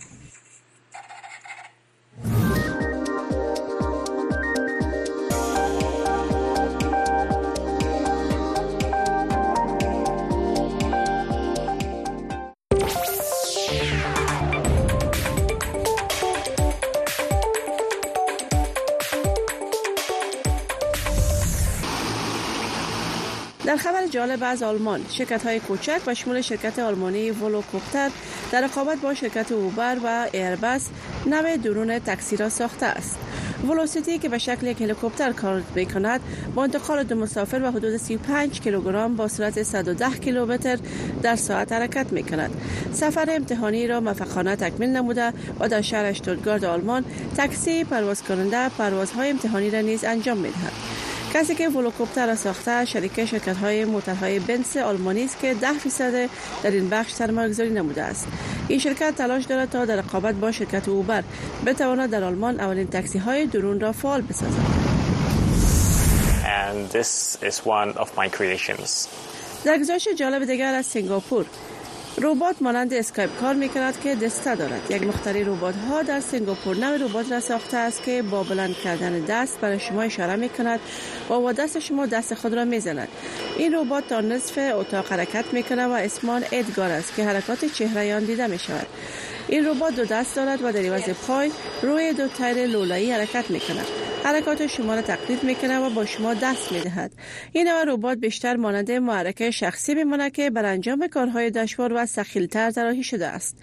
در 23.71 23.77
خبر 23.77 24.07
جالب 24.07 24.39
از 24.43 24.63
آلمان 24.63 25.01
شرکت 25.11 25.43
های 25.47 25.61
کوچک 25.61 26.01
و 26.07 26.15
شمول 26.15 26.41
شرکت 26.41 26.79
آلمانی 26.79 27.31
ولو 27.31 27.63
کوپتر 27.63 28.11
در 28.53 28.65
رقابت 28.65 28.99
با 29.01 29.15
شرکت 29.15 29.53
اوبر 29.53 29.97
و 30.05 30.29
ایربس 30.33 30.87
نو 31.27 31.57
درون 31.57 31.99
تاکسی 31.99 32.37
را 32.37 32.49
ساخته 32.49 32.87
است 32.87 33.19
ولوسیتی 33.69 34.19
که 34.19 34.29
به 34.29 34.39
شکل 34.39 34.67
یک 34.67 34.81
هلیکوپتر 34.83 35.33
کار 35.33 35.63
می 35.75 35.87
کند 35.87 36.21
با 36.55 36.63
انتقال 36.63 37.03
دو 37.03 37.15
مسافر 37.15 37.61
و 37.63 37.71
حدود 37.71 37.97
35 37.97 38.61
کیلوگرم 38.61 39.17
با 39.17 39.29
سرعت 39.29 39.63
110 39.63 40.11
کیلومتر 40.19 40.79
در 41.23 41.37
ساعت 41.37 41.73
حرکت 41.73 42.13
می 42.13 42.23
کند 42.23 42.51
سفر 42.93 43.27
امتحانی 43.31 43.87
را 43.87 44.01
موفقانه 44.01 44.57
تکمیل 44.57 44.89
نموده 44.89 45.33
و 45.61 45.69
در 45.69 45.81
شهر 45.83 46.05
اشتوتگارت 46.05 46.65
آلمان 46.65 47.05
تاکسی 47.37 47.85
پرواز 47.85 48.23
کننده 48.23 48.69
پروازهای 48.69 49.31
امتحانی 49.31 49.71
را 49.71 49.81
نیز 49.81 50.05
انجام 50.05 50.37
می 50.39 50.49
دهد 50.51 51.00
کسی 51.35 51.55
که 51.55 51.69
ولوکوپتر 51.69 52.27
را 52.27 52.37
ساخته 52.37 52.85
شریک 52.85 53.25
شرکت 53.25 53.57
های 53.57 53.85
موترهای 53.85 54.39
بنس 54.39 54.77
آلمانی 54.77 55.25
است 55.25 55.39
که 55.39 55.55
ده 55.55 55.73
فیصد 55.73 56.29
در 56.63 56.71
این 56.71 56.89
بخش 56.89 57.13
سرمایه‌گذاری 57.13 57.71
نموده 57.71 58.03
است 58.03 58.29
این 58.69 58.79
شرکت 58.79 59.15
تلاش 59.17 59.45
دارد 59.45 59.71
تا 59.71 59.85
در 59.85 59.97
رقابت 59.97 60.35
با 60.35 60.53
شرکت 60.53 60.89
اوبر 60.89 61.23
بتواند 61.67 62.11
در 62.11 62.25
آلمان 62.25 62.61
اولین 62.61 62.87
تاکسی 62.91 63.19
های 63.19 63.47
درون 63.47 63.81
را 63.81 63.93
فعال 63.93 64.21
بسازد 64.23 64.81
And 66.71 67.97
در 69.65 69.79
گزارش 69.79 70.09
جالب 70.19 70.45
دیگر 70.45 70.75
از 70.75 70.87
سنگاپور 70.87 71.47
ربات 72.19 72.57
مانند 72.63 72.93
اسکایپ 72.95 73.31
کار 73.41 73.55
می 73.55 73.69
کند 73.69 74.01
که 74.01 74.15
دسته 74.15 74.55
دارد 74.55 74.91
یک 74.91 75.03
مختری 75.03 75.45
ربات 75.45 75.75
ها 75.89 76.03
در 76.03 76.21
سنگاپور 76.21 76.77
نو 76.77 77.07
ربات 77.07 77.33
را 77.33 77.41
ساخته 77.41 77.77
است 77.77 78.03
که 78.03 78.23
با 78.23 78.43
بلند 78.43 78.77
کردن 78.85 79.21
دست 79.21 79.61
برای 79.61 79.79
شما 79.81 80.03
اشاره 80.03 80.37
می 80.37 80.49
کند 80.49 80.81
و 81.31 81.41
با 81.41 81.53
دست 81.53 81.79
شما 81.79 82.07
دست 82.07 82.35
خود 82.35 82.55
را 82.55 82.65
می 82.65 82.81
زند 82.81 83.09
این 83.59 83.75
ربات 83.75 84.09
تا 84.09 84.21
نصف 84.21 84.59
اتاق 84.75 85.13
حرکت 85.13 85.45
می 85.53 85.63
کند 85.63 85.91
و 85.91 85.93
اسمان 85.93 86.45
ادگار 86.53 86.91
است 86.91 87.15
که 87.17 87.25
حرکات 87.25 87.65
چهره 87.65 88.15
آن 88.17 88.25
دیده 88.25 88.47
می 88.47 88.59
شود 88.59 88.87
این 89.51 89.67
ربات 89.67 89.95
دو 89.97 90.05
دست 90.05 90.37
دارد 90.37 90.61
و 90.65 90.73
در 90.73 90.81
عوض 90.81 91.09
پای 91.11 91.51
روی 91.83 92.13
دو 92.13 92.29
تیر 92.29 92.67
لولایی 92.67 93.13
حرکت 93.13 93.51
می 93.51 93.61
کند 93.61 93.87
حرکات 94.25 94.67
شما 94.67 94.95
را 94.95 95.03
تقلید 95.03 95.43
می 95.45 95.57
و 95.69 95.91
با 95.91 96.07
شما 96.07 96.35
دست 96.35 96.73
می 96.73 96.83
این 97.53 97.69
نوع 97.69 97.85
ربات 97.85 98.19
بیشتر 98.19 98.57
مانند 98.57 98.91
معرکه 98.91 99.51
شخصی 99.51 99.95
می 100.05 100.31
که 100.31 100.51
بر 100.51 100.65
انجام 100.65 101.07
کارهای 101.09 101.51
دشوار 101.51 101.93
و 101.93 102.07
سخیلتر 102.07 102.71
طراحی 102.71 103.03
شده 103.05 103.27
است 103.27 103.57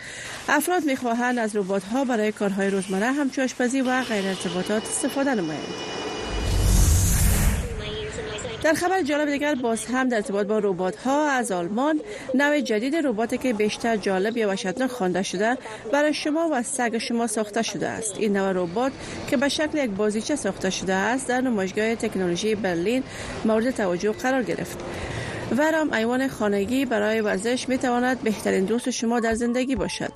افراد 0.49 0.83
میخواهند 0.83 1.39
از 1.39 1.55
ربات 1.55 1.83
ها 1.83 2.05
برای 2.05 2.31
کارهای 2.31 2.69
روزمره 2.69 3.11
همچو 3.11 3.41
آشپزی 3.43 3.81
و 3.81 4.01
غیر 4.03 4.27
ارتباطات 4.27 4.81
استفاده 4.83 5.35
نمایند 5.35 5.63
در 8.63 8.73
خبر 8.73 9.01
جالب 9.01 9.31
دیگر 9.31 9.55
باز 9.55 9.85
هم 9.85 10.09
در 10.09 10.15
ارتباط 10.15 10.47
با 10.47 10.59
ربات 10.59 10.95
ها 10.95 11.27
از 11.29 11.51
آلمان 11.51 11.99
نوع 12.35 12.59
جدید 12.61 12.95
ربات 13.03 13.41
که 13.41 13.53
بیشتر 13.53 13.97
جالب 13.97 14.37
یا 14.37 14.47
وحشتناک 14.47 14.91
خوانده 14.91 15.23
شده 15.23 15.57
برای 15.93 16.13
شما 16.13 16.49
و 16.51 16.63
سگ 16.63 16.97
شما 16.97 17.27
ساخته 17.27 17.61
شده 17.61 17.87
است 17.87 18.15
این 18.17 18.37
نوع 18.37 18.51
ربات 18.51 18.91
که 19.29 19.37
به 19.37 19.49
شکل 19.49 19.77
یک 19.77 19.89
بازیچه 19.91 20.35
ساخته 20.35 20.69
شده 20.69 20.93
است 20.93 21.27
در 21.27 21.41
نمایشگاه 21.41 21.95
تکنولوژی 21.95 22.55
برلین 22.55 23.03
مورد 23.45 23.71
توجه 23.71 24.11
قرار 24.11 24.43
گرفت 24.43 24.77
ورم 25.55 25.93
ایوان 25.93 26.27
خانگی 26.27 26.85
برای 26.85 27.21
ورزش 27.21 27.69
می 27.69 27.77
تواند 27.77 28.21
بهترین 28.21 28.65
دوست 28.65 28.89
شما 28.89 29.19
در 29.19 29.33
زندگی 29.33 29.75
باشد 29.75 30.11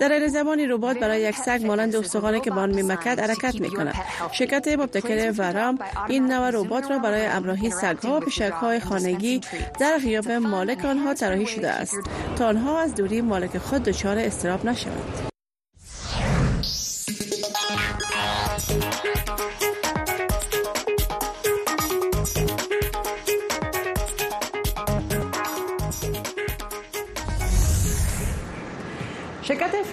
در 0.00 0.12
این 0.12 0.26
زمانی 0.28 0.66
ربات 0.66 0.98
برای 0.98 1.20
یک 1.22 1.36
سگ 1.36 1.60
مانند 1.66 1.96
استخوانی 1.96 2.40
که 2.40 2.50
بان 2.50 2.74
میمکد 2.74 3.20
حرکت 3.20 3.60
می 3.60 3.70
کند 3.70 3.94
شرکت 4.32 4.68
مبتکر 4.78 5.32
ورم 5.38 5.78
این 6.08 6.32
نوع 6.32 6.50
ربات 6.50 6.90
را 6.90 6.98
برای 6.98 7.26
امراهی 7.26 7.70
سگها 7.70 8.20
پیشک 8.20 8.40
های 8.42 8.80
خانگی 8.80 9.40
در 9.78 9.98
غیاب 9.98 10.30
مالک 10.30 10.84
آنها 10.84 11.14
طراحی 11.14 11.46
شده 11.46 11.70
است 11.70 11.96
تا 12.36 12.48
آنها 12.48 12.78
از 12.80 12.94
دوری 12.94 13.20
مالک 13.20 13.58
خود 13.58 13.82
دچار 13.82 14.18
استراب 14.18 14.64
نشوند 14.64 15.30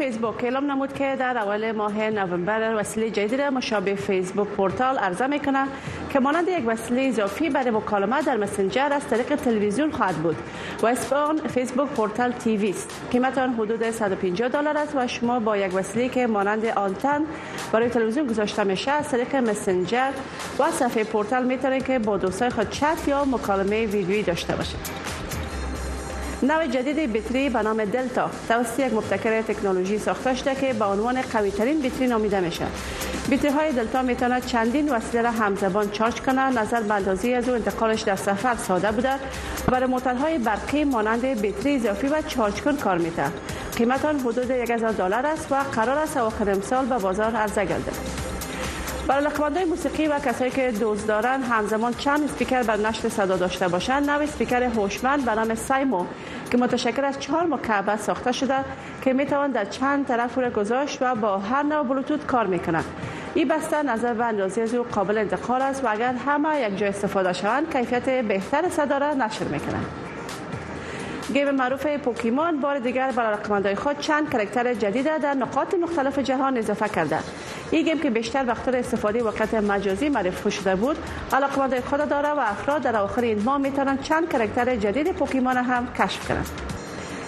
فیسبوک 0.02 0.44
اعلام 0.44 0.72
نمود 0.72 0.94
که 0.94 1.16
در 1.20 1.38
اول 1.38 1.72
ماه 1.72 2.02
نوامبر 2.10 2.76
وسیله 2.76 3.10
جدید 3.10 3.42
مشابه 3.42 3.96
فیسبوک 3.96 4.48
پورتال 4.48 4.98
عرضه 4.98 5.28
میکنه 5.28 5.64
که 6.10 6.20
مانند 6.20 6.48
یک 6.48 6.64
وسیله 6.66 7.02
اضافی 7.02 7.50
برای 7.50 7.72
مکالمه 7.72 8.22
در 8.22 8.38
مسنجر 8.38 8.94
از 8.94 9.08
طریق 9.08 9.36
تلویزیون 9.36 9.92
خواهد 9.92 10.16
بود 10.16 10.36
و 10.82 10.88
اسپان 10.88 11.48
فیسبوک 11.48 11.88
پورتال 11.90 12.34
وی 12.46 12.70
است 12.70 13.02
قیمت 13.12 13.38
آن 13.38 13.54
حدود 13.54 13.92
150 13.92 14.50
دلار 14.50 14.78
است 14.78 14.94
و 14.96 15.08
شما 15.08 15.40
با 15.40 15.58
یک 15.58 15.76
وسیله 15.76 16.10
که 16.10 16.28
مانند 16.28 16.66
آنتن 16.66 17.22
برای 17.72 17.90
تلویزیون 17.90 18.28
گذاشته 18.28 18.64
میشه 18.64 18.92
از 18.92 19.10
طریق 19.10 19.36
مسنجر 19.36 20.12
و 20.60 20.72
صفحه 20.72 21.04
پورتال 21.04 21.46
میتونید 21.46 21.86
که 21.86 22.00
با 22.00 22.18
دوستای 22.18 22.50
خود 22.50 22.70
چت 22.70 23.08
یا 23.08 23.26
مکالمه 23.26 23.86
ویدیویی 23.86 24.24
داشته 24.24 24.56
باشید 24.56 24.92
نوع 26.44 26.68
جدید 26.68 27.14
بطری 27.14 27.50
به 27.50 27.62
نام 27.64 27.86
دلتا 27.86 28.30
توسط 28.48 28.80
یک 28.80 28.94
مبتکر 28.94 29.42
تکنولوژی 29.42 30.00
ساخته 30.00 30.36
شده 30.36 30.56
که 30.56 30.74
به 30.74 30.86
عنوان 30.86 31.22
قوی 31.22 31.52
ترین 31.52 31.82
بطری 31.82 32.08
نامیده 32.08 32.40
میشه 32.40 32.66
بیتری 33.30 33.52
های 33.52 33.72
دلتا 33.72 34.14
تواند 34.14 34.46
چندین 34.46 34.90
وسیله 34.92 35.24
را 35.24 35.32
همزبان 35.32 35.92
چارج 35.92 36.22
کنه 36.22 36.42
نظر 36.42 36.82
به 36.82 36.94
از 37.36 37.50
او 37.50 37.56
انتقالش 37.56 38.02
در 38.02 38.16
سفر 38.16 38.56
ساده 38.56 38.92
بوده 38.92 39.10
برای 39.68 39.90
موتورهای 39.90 40.38
برقی 40.38 40.84
مانند 40.84 41.26
بیتری 41.26 41.76
اضافی 41.76 42.08
و 42.08 42.22
چارج 42.22 42.62
کن 42.62 42.76
کار 42.78 42.98
می 42.98 43.12
قیمت 43.78 44.06
آن 44.06 44.20
حدود 44.20 44.52
1000 44.52 44.92
دلار 44.92 45.26
است 45.26 45.52
و 45.52 45.56
قرار 45.56 45.98
است 45.98 46.18
اواخر 46.18 46.50
امسال 46.50 46.86
به 46.86 46.98
بازار 46.98 47.36
عرضه 47.36 47.66
گردد 47.66 47.96
برای 49.08 49.24
لقبانده 49.26 49.66
موسیقی 49.66 50.08
و 50.08 50.20
کسایی 50.20 50.52
که 50.52 50.72
دوست 50.72 51.08
دارن 51.08 51.44
همزمان 51.44 51.94
چند 51.94 52.30
سپیکر 52.30 52.64
بر 52.64 52.78
نشر 52.78 53.10
صدا 53.10 53.38
داشته 53.38 53.68
باشند 53.68 54.10
نو 54.10 54.26
سپیکر 54.26 54.64
هوشمند 54.64 55.26
به 55.26 55.36
نام 55.36 55.56
سایمو 55.56 56.06
که 56.52 56.58
متشکل 56.58 57.06
از 57.06 57.20
چهار 57.20 57.44
مکعب 57.46 57.96
ساخته 57.96 58.32
شده 58.32 58.54
که 59.04 59.14
میتوان 59.14 59.52
در 59.52 59.66
چند 59.66 60.08
طرف 60.08 60.38
را 60.38 60.50
گذاشت 60.50 60.98
و 61.02 61.16
با 61.16 61.38
هر 61.38 61.64
نوع 61.64 61.86
بلوتوت 61.86 62.26
کار 62.26 62.46
میکنند 62.48 62.86
این 63.34 63.48
بسته 63.48 63.84
نظر 63.84 64.14
و 64.14 64.22
اندازه 64.22 64.62
از 64.62 64.74
او 64.74 64.84
قابل 64.86 65.18
انتقال 65.18 65.62
است 65.62 65.84
و 65.84 65.88
اگر 65.92 66.14
همه 66.28 66.62
یک 66.62 66.78
جا 66.78 66.86
استفاده 66.88 67.34
شوند 67.34 67.74
کیفیت 67.74 68.26
بهتر 68.26 68.70
صدا 68.70 68.98
را 68.98 69.14
نشر 69.14 69.46
میکنند 69.46 69.86
گیم 71.34 71.52
معروف 71.52 71.86
پوکیمون 71.88 72.60
بار 72.60 72.80
دیگر 72.80 73.12
برای 73.12 73.34
رقمندهای 73.34 73.76
خود 73.76 74.00
چند 74.00 74.30
کرکتر 74.32 74.74
جدید 74.74 75.06
در 75.06 75.34
نقاط 75.34 75.74
مختلف 75.74 76.20
جهان 76.20 76.58
اضافه 76.58 76.88
کرده 76.90 77.20
این 77.72 77.84
گیم 77.86 78.00
که 78.00 78.10
بیشتر 78.10 78.46
وقت 78.48 78.68
استفاده 78.68 79.24
وقت 79.24 79.54
مجازی 79.54 80.10
معرف 80.10 80.54
شده 80.56 80.76
بود 80.76 80.96
علاقمندهای 81.34 81.82
خود 81.82 82.10
داره 82.10 82.30
و 82.30 82.40
افراد 82.40 82.82
در 82.82 82.96
آخر 82.96 83.22
این 83.22 83.44
ماه 83.44 83.58
میتونن 83.58 83.98
چند 83.98 84.30
کرکتر 84.32 84.76
جدید 84.76 85.12
پوکیمون 85.12 85.58
هم 85.58 85.88
کشف 86.00 86.28
کنند 86.28 86.50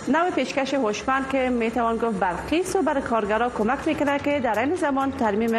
نو 0.07 0.31
پیشکش 0.35 0.73
هوشمند 0.73 1.29
که 1.31 1.49
میتوان 1.49 1.97
گفت 1.97 2.19
برقیست 2.19 2.75
و 2.75 2.81
برای 2.81 3.01
کارگرا 3.01 3.49
کمک 3.49 3.79
میکنه 3.85 4.19
که 4.19 4.39
در 4.39 4.59
این 4.59 4.75
زمان 4.75 5.11
ترمیم 5.11 5.51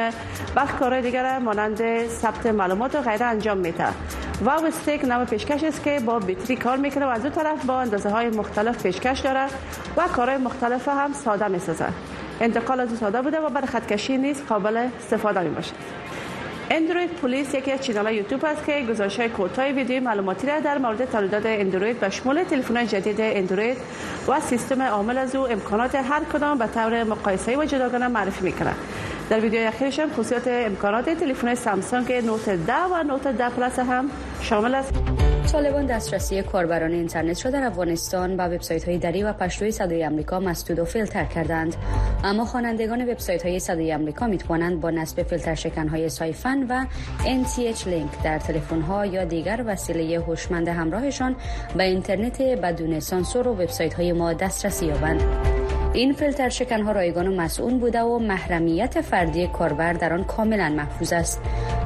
بخ 0.57 0.75
کارهای 0.79 1.03
دیگر 1.03 1.39
مانند 1.39 2.09
ثبت 2.09 2.47
معلومات 2.47 2.95
و 2.95 2.99
غیره 3.01 3.27
انجام 3.27 3.59
میده 3.59 3.85
و 4.45 4.51
استیک 4.51 5.05
نو 5.05 5.25
پیشکش 5.25 5.65
است 5.65 5.83
که 5.85 6.01
با 6.07 6.19
بیتری 6.19 6.57
کار 6.57 6.77
میکنه 6.77 7.07
و 7.07 7.09
از 7.09 7.23
دو 7.23 7.29
طرف 7.29 7.65
با 7.67 7.81
اندازه 7.81 8.11
های 8.11 8.29
مختلف 8.29 8.83
پیشکش 8.83 9.21
داره 9.21 9.47
و 9.97 10.03
کارهای 10.17 10.39
مختلف 10.39 10.89
هم 10.89 11.13
ساده 11.13 11.49
میسازه 11.49 11.87
انتقال 12.41 12.81
از 12.81 12.89
ساده 13.01 13.23
بوده 13.23 13.41
و 13.41 13.49
بر 13.49 13.67
خطکشی 13.67 14.17
نیز 14.19 14.43
قابل 14.49 14.77
استفاده 14.77 15.41
می 15.41 15.51
باشد 15.51 15.73
اندروید 16.71 17.11
پلیس 17.11 17.55
یکی 17.55 17.73
از 17.73 17.81
چینال 17.81 18.15
یوتیوب 18.15 18.45
است 18.45 18.67
که 18.67 18.85
گزارش 18.91 19.21
های 19.21 19.29
کوتاه 19.29 19.67
ویدیو 19.69 20.01
معلوماتی 20.03 20.47
را 20.47 20.61
در 20.61 20.79
مورد 20.79 21.11
تولیدات 21.11 21.43
اندروید 21.47 21.97
و 22.03 22.11
شمول 22.11 22.45
تلفن 22.45 22.87
جدید 22.87 23.17
اندروید 23.21 23.77
و 24.29 24.41
سیستم 24.41 24.83
عامل 24.83 25.19
از 25.19 25.35
او 25.37 25.49
امکانات 25.49 25.95
هر 25.95 26.21
کدام 26.33 26.59
به 26.59 26.69
طور 26.75 27.05
مقایسه 27.05 27.57
و 27.59 27.65
جداگانه 27.65 28.09
معرفی 28.09 28.45
میکند 28.45 28.77
در 29.31 29.41
ویدیو 29.41 29.61
اخیرش 29.61 29.99
هم 29.99 30.11
خصوصیات 30.11 30.49
امکانات 30.49 31.11
تلفن 31.11 31.55
سامسونگ 31.55 32.12
نوت 32.12 32.49
10 32.49 32.73
و 32.93 33.03
نوت 33.03 33.29
10 33.29 33.49
پلاس 33.49 33.79
هم 33.79 34.11
شامل 34.43 34.75
است 34.75 34.93
طالبان 35.55 35.87
دسترسی 35.87 36.43
کاربران 36.43 36.91
اینترنت 36.93 37.45
را 37.45 37.51
در 37.51 37.63
افغانستان 37.65 38.37
و 38.37 38.41
وبسایت 38.49 38.89
های 38.89 38.99
دری 38.99 39.23
و 39.23 39.33
پشتوی 39.33 39.71
صدای 39.71 40.07
آمریکا 40.07 40.41
مسدود 40.41 40.79
و 40.79 40.85
فیلتر 40.85 41.25
کردند 41.25 41.77
اما 42.25 42.45
خوانندگان 42.45 43.11
وبسایت 43.11 43.47
های 43.47 43.59
صدای 43.61 43.95
آمریکا 43.95 44.27
می 44.27 44.39
توانند 44.39 44.81
با 44.81 44.91
نصب 44.91 45.23
فیلتر 45.23 46.09
سایفن 46.09 46.67
و 46.69 46.85
NTH 47.21 47.87
لینک 47.89 48.23
در 48.25 48.39
تلفن 48.39 48.85
یا 49.13 49.25
دیگر 49.25 49.63
وسیله 49.67 50.21
هوشمند 50.21 50.69
همراهشان 50.69 51.37
به 51.77 51.83
اینترنت 51.85 52.43
بدون 52.43 53.01
سانسور 53.01 53.49
و 53.49 53.53
وبسایت 53.53 53.95
های 53.95 54.13
ما 54.13 54.33
دسترسی 54.33 54.87
یابند 54.87 55.23
این 55.95 56.13
فیلتر 56.13 56.49
شکن 56.49 56.83
ها 56.83 56.93
رایگان 56.93 57.29
و 57.29 57.33
مسئول 57.35 57.75
بوده 57.75 58.01
و 58.03 58.19
محرمیت 58.19 59.01
فردی 59.01 59.47
کاربر 59.47 59.93
در 59.93 60.13
آن 60.13 60.25
کاملا 60.25 60.69
محفوظ 60.69 61.13
است 61.13 61.41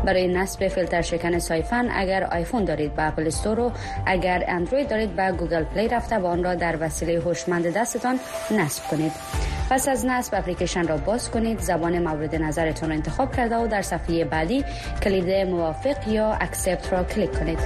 برای 0.05 0.29
نصب 0.29 0.69
فیلتر 0.69 1.03
شکن 1.03 1.39
سایفن 1.39 1.89
اگر 1.93 2.25
آیفون 2.25 2.65
دارید 2.65 2.95
به 2.95 3.09
اپل 3.09 3.27
استور 3.27 3.61
و 3.61 3.73
اگر 4.07 4.45
اندروید 4.49 4.89
دارید 4.89 5.17
به 5.17 5.31
گوگل 5.39 5.63
پلی 5.65 5.89
رفته 5.89 6.17
و 6.19 6.27
آن 6.27 6.45
را 6.45 6.55
در 6.55 6.77
وسیله 6.81 7.21
هوشمند 7.21 7.67
دستتان 7.73 8.21
نصب 8.51 8.83
کنید 8.91 9.13
پس 9.71 9.89
از 9.89 10.07
نصب 10.07 10.35
اپلیکیشن 10.37 10.89
را 10.89 10.97
باز 10.97 11.31
کنید 11.31 11.59
زبان 11.61 11.99
مورد 12.09 12.35
نظرتان 12.35 12.89
را 12.89 12.95
انتخاب 12.95 13.37
کرده 13.37 13.57
و 13.57 13.67
در 13.67 13.83
صفحه 13.83 14.25
بعدی 14.25 14.65
کلید 15.03 15.31
موافق 15.49 16.09
یا 16.09 16.33
اکسپت 16.41 16.93
را 16.93 17.05
کلیک 17.05 17.33
کنید 17.39 17.59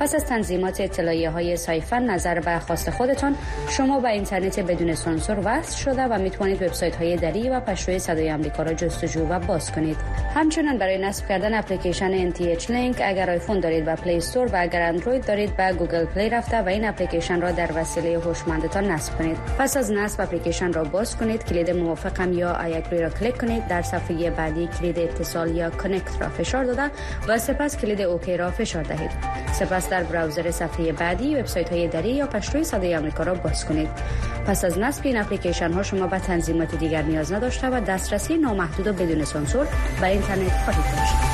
پس 0.00 0.14
از 0.14 0.26
تنظیمات 0.26 0.80
اطلاعیه 0.80 1.30
های 1.30 1.56
سایفن 1.56 2.10
نظر 2.10 2.42
و 2.46 2.58
خواست 2.58 2.90
خودتان 2.90 3.34
شما 3.68 4.00
به 4.00 4.08
اینترنت 4.08 4.60
بدون 4.60 4.94
سانسور 4.94 5.38
وصل 5.44 5.76
شده 5.76 6.04
و 6.04 6.18
میتوانید 6.18 6.62
وبسایت 6.62 6.96
های 6.96 7.16
دری 7.16 7.50
و 7.50 7.60
پشوی 7.60 7.98
صدای 7.98 8.30
آمریکا 8.32 8.62
را 8.62 8.72
جستجو 8.72 9.26
و 9.26 9.38
باز 9.38 9.72
کنید 9.72 9.96
همچنین 10.34 10.78
برای 10.78 10.98
نصب 10.98 11.28
کردن 11.28 11.58
اپلیکیشن 11.58 12.30
NTH 12.30 12.60
Link 12.62 13.00
اگر 13.04 13.30
آیفون 13.30 13.60
دارید 13.60 13.84
و 13.88 13.94
پلی 13.96 14.16
استور 14.16 14.46
و 14.46 14.50
اگر 14.60 14.82
اندروید 14.82 15.26
دارید 15.26 15.56
به 15.56 15.72
گوگل 15.72 16.04
پلی 16.04 16.28
رفته 16.30 16.62
و 16.62 16.68
این 16.68 16.88
اپلیکیشن 16.88 17.40
را 17.40 17.50
در 17.52 17.70
وسیله 17.74 18.18
هوشمندتان 18.18 18.84
نصب 18.84 19.18
کنید 19.18 19.36
پس 19.58 19.76
از 19.76 19.92
نصب 19.92 20.20
اپلیکیشن 20.20 20.72
را 20.72 20.84
باز 20.84 21.16
کنید 21.16 21.44
کلید 21.44 21.70
موافقم 21.70 22.32
یا 22.32 22.60
ایگری 22.62 22.98
را 22.98 23.10
کلیک 23.10 23.36
کنید 23.40 23.66
در 23.68 23.82
صفحه 23.82 24.30
بعدی 24.30 24.68
کلید 24.80 24.98
اتصال 24.98 25.56
یا 25.56 25.70
کانکت 25.70 26.20
را 26.22 26.28
فشار 26.28 26.64
داده 26.64 26.90
و 27.28 27.38
سپس 27.38 27.76
کلید 27.76 28.00
اوکی 28.02 28.36
را 28.36 28.50
فشار 28.50 28.82
دهید 28.82 29.10
سپس 29.52 29.81
پس 29.82 29.88
در 29.88 30.02
براوزر 30.02 30.50
صفحه 30.50 30.92
بعدی 30.92 31.34
وبسایت 31.34 31.72
های 31.72 31.88
دری 31.88 32.08
یا 32.10 32.26
پشتوی 32.26 32.64
صدای 32.64 32.96
آمریکا 32.96 33.22
را 33.22 33.34
باز 33.34 33.64
کنید 33.66 33.88
پس 34.46 34.64
از 34.64 34.78
نصب 34.78 35.00
این 35.04 35.18
اپلیکیشن 35.20 35.72
ها 35.72 35.82
شما 35.82 36.06
به 36.06 36.18
تنظیمات 36.18 36.74
دیگر 36.74 37.02
نیاز 37.02 37.32
نداشته 37.32 37.66
و 37.68 37.80
دسترسی 37.80 38.34
نامحدود 38.36 38.86
و 38.86 38.92
بدون 38.92 39.24
سانسور 39.24 39.66
به 40.00 40.06
اینترنت 40.06 40.52
خواهید 40.64 40.96
داشت 40.96 41.31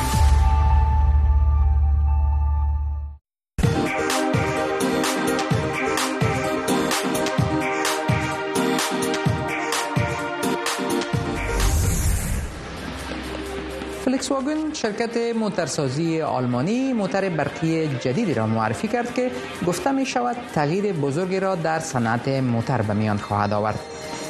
فولکسواگن 14.49 14.73
شرکت 14.75 15.37
موترسازی 15.37 16.23
آلمانی 16.23 16.93
موتر 16.93 17.29
برقی 17.29 17.89
جدیدی 18.01 18.35
را 18.35 18.47
معرفی 18.47 18.89
کرد 18.89 19.15
که 19.15 19.31
گفته 19.67 19.91
می 19.93 20.07
شود 20.07 20.37
تغییر 20.55 20.93
بزرگی 20.93 21.41
را 21.41 21.55
در 21.55 21.79
صنعت 21.79 22.29
موتر 22.29 22.83
به 22.83 22.95
میان 22.95 23.17
خواهد 23.17 23.53
آورد 23.53 23.79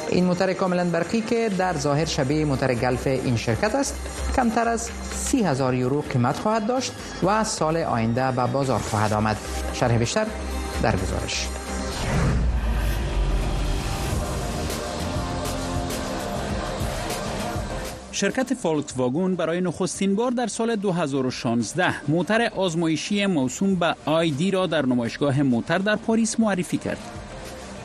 این 0.09 0.25
موتر 0.25 0.53
کاملا 0.53 0.83
برقی 0.85 1.21
که 1.21 1.49
در 1.57 1.73
ظاهر 1.77 2.05
شبیه 2.05 2.45
موتر 2.45 2.73
گلف 2.73 3.07
این 3.07 3.37
شرکت 3.37 3.75
است 3.75 3.95
کمتر 4.35 4.67
از 4.67 4.89
سی 5.15 5.43
هزار 5.43 5.73
یورو 5.73 6.01
قیمت 6.01 6.39
خواهد 6.39 6.65
داشت 6.67 6.91
و 7.23 7.43
سال 7.43 7.77
آینده 7.77 8.31
به 8.31 8.45
بازار 8.47 8.79
خواهد 8.79 9.13
آمد 9.13 9.37
شرح 9.73 9.97
بیشتر 9.97 10.25
در 10.81 10.95
گزارش 10.95 11.47
شرکت 18.19 18.53
فولکس 18.53 18.97
واگون 18.97 19.35
برای 19.35 19.61
نخستین 19.61 20.15
بار 20.15 20.31
در 20.31 20.47
سال 20.47 20.75
2016 20.75 22.11
موتر 22.11 22.41
آزمایشی 22.41 23.25
موسوم 23.25 23.75
به 23.75 23.95
آیدی 24.05 24.51
را 24.51 24.67
در 24.67 24.85
نمایشگاه 24.85 25.41
موتر 25.41 25.77
در 25.77 25.95
پاریس 25.95 26.39
معرفی 26.39 26.77
کرد. 26.77 26.97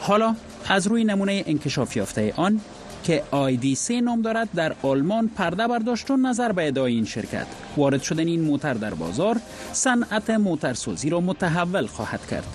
حالا 0.01 0.35
از 0.69 0.87
روی 0.87 1.05
نمونه 1.05 1.43
انکشاف 1.47 1.97
یافته 1.97 2.33
آن 2.37 2.61
که 3.05 3.23
آیدی 3.31 3.75
سه 3.75 4.01
نام 4.01 4.23
دارد 4.23 4.49
در 4.55 4.75
آلمان 4.83 5.29
پرده 5.37 5.69
برداشت 5.69 6.11
و 6.11 6.17
نظر 6.17 6.53
به 6.53 6.69
ادای 6.69 6.93
این 6.93 7.05
شرکت 7.05 7.47
وارد 7.77 8.03
شدن 8.03 8.27
این 8.27 8.41
موتر 8.41 8.75
در 8.75 8.95
بازار 8.95 9.37
صنعت 9.73 10.31
موترسازی 10.31 11.11
را 11.11 11.21
متحول 11.21 11.87
خواهد 11.87 12.27
کرد 12.27 12.47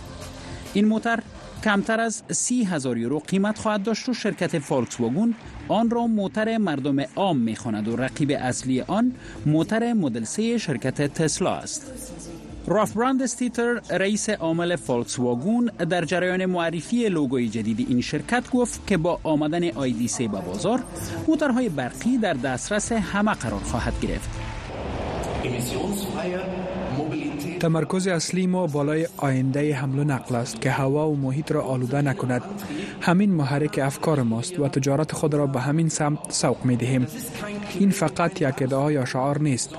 این 0.73 0.85
موتر 0.87 1.19
کمتر 1.63 1.99
از 1.99 2.23
سی 2.31 2.63
هزار 2.63 2.97
یورو 2.97 3.19
قیمت 3.19 3.57
خواهد 3.59 3.83
داشت 3.83 4.09
و 4.09 4.13
شرکت 4.13 4.59
فولکس 4.59 4.99
واگن 4.99 5.33
آن 5.71 5.89
را 5.89 6.07
موتر 6.07 6.57
مردم 6.57 6.95
عام 7.15 7.37
می 7.37 7.55
خواند 7.55 7.87
و 7.87 7.95
رقیب 7.95 8.31
اصلی 8.31 8.81
آن 8.81 9.11
موتر 9.45 9.93
مدل 9.93 10.23
سه 10.23 10.57
شرکت 10.57 11.01
تسلا 11.01 11.53
است 11.55 11.85
راف 12.67 12.91
براند 12.91 13.21
استیتر 13.21 13.81
رئیس 13.89 14.29
عامل 14.29 14.75
فولکس 14.75 15.19
واگون 15.19 15.65
در 15.65 16.05
جریان 16.05 16.45
معرفی 16.45 17.09
لوگوی 17.09 17.49
جدید 17.49 17.85
این 17.89 18.01
شرکت 18.01 18.51
گفت 18.51 18.87
که 18.87 18.97
با 18.97 19.19
آمدن 19.23 19.69
آیدی 19.71 20.07
3 20.07 20.27
به 20.27 20.41
بازار 20.41 20.83
موترهای 21.27 21.69
برقی 21.69 22.17
در 22.17 22.33
دسترس 22.33 22.91
همه 22.91 23.31
قرار 23.33 23.59
خواهد 23.61 23.93
گرفت 24.01 24.29
تمرکز 27.59 28.07
اصلی 28.07 28.47
ما 28.47 28.67
بالای 28.67 29.07
آینده 29.17 29.75
حمل 29.75 29.99
و 29.99 30.03
نقل 30.03 30.35
است 30.35 30.61
که 30.61 30.71
هوا 30.71 31.09
و 31.09 31.17
محیط 31.17 31.51
را 31.51 31.61
آلوده 31.61 32.01
نکند 32.01 32.41
همین 33.01 33.31
محرک 33.33 33.79
افکار 33.83 34.21
ماست 34.23 34.59
و 34.59 34.67
تجارت 34.67 35.11
خود 35.11 35.33
را 35.33 35.47
به 35.47 35.59
همین 35.61 35.89
سمت 35.89 36.19
سوق 36.29 36.65
می 36.65 36.75
دهیم 36.75 37.07
این 37.79 37.89
فقط 37.89 38.41
یک 38.41 38.61
ادعا 38.61 38.91
یا 38.91 39.05
شعار 39.05 39.39
نیست 39.41 39.69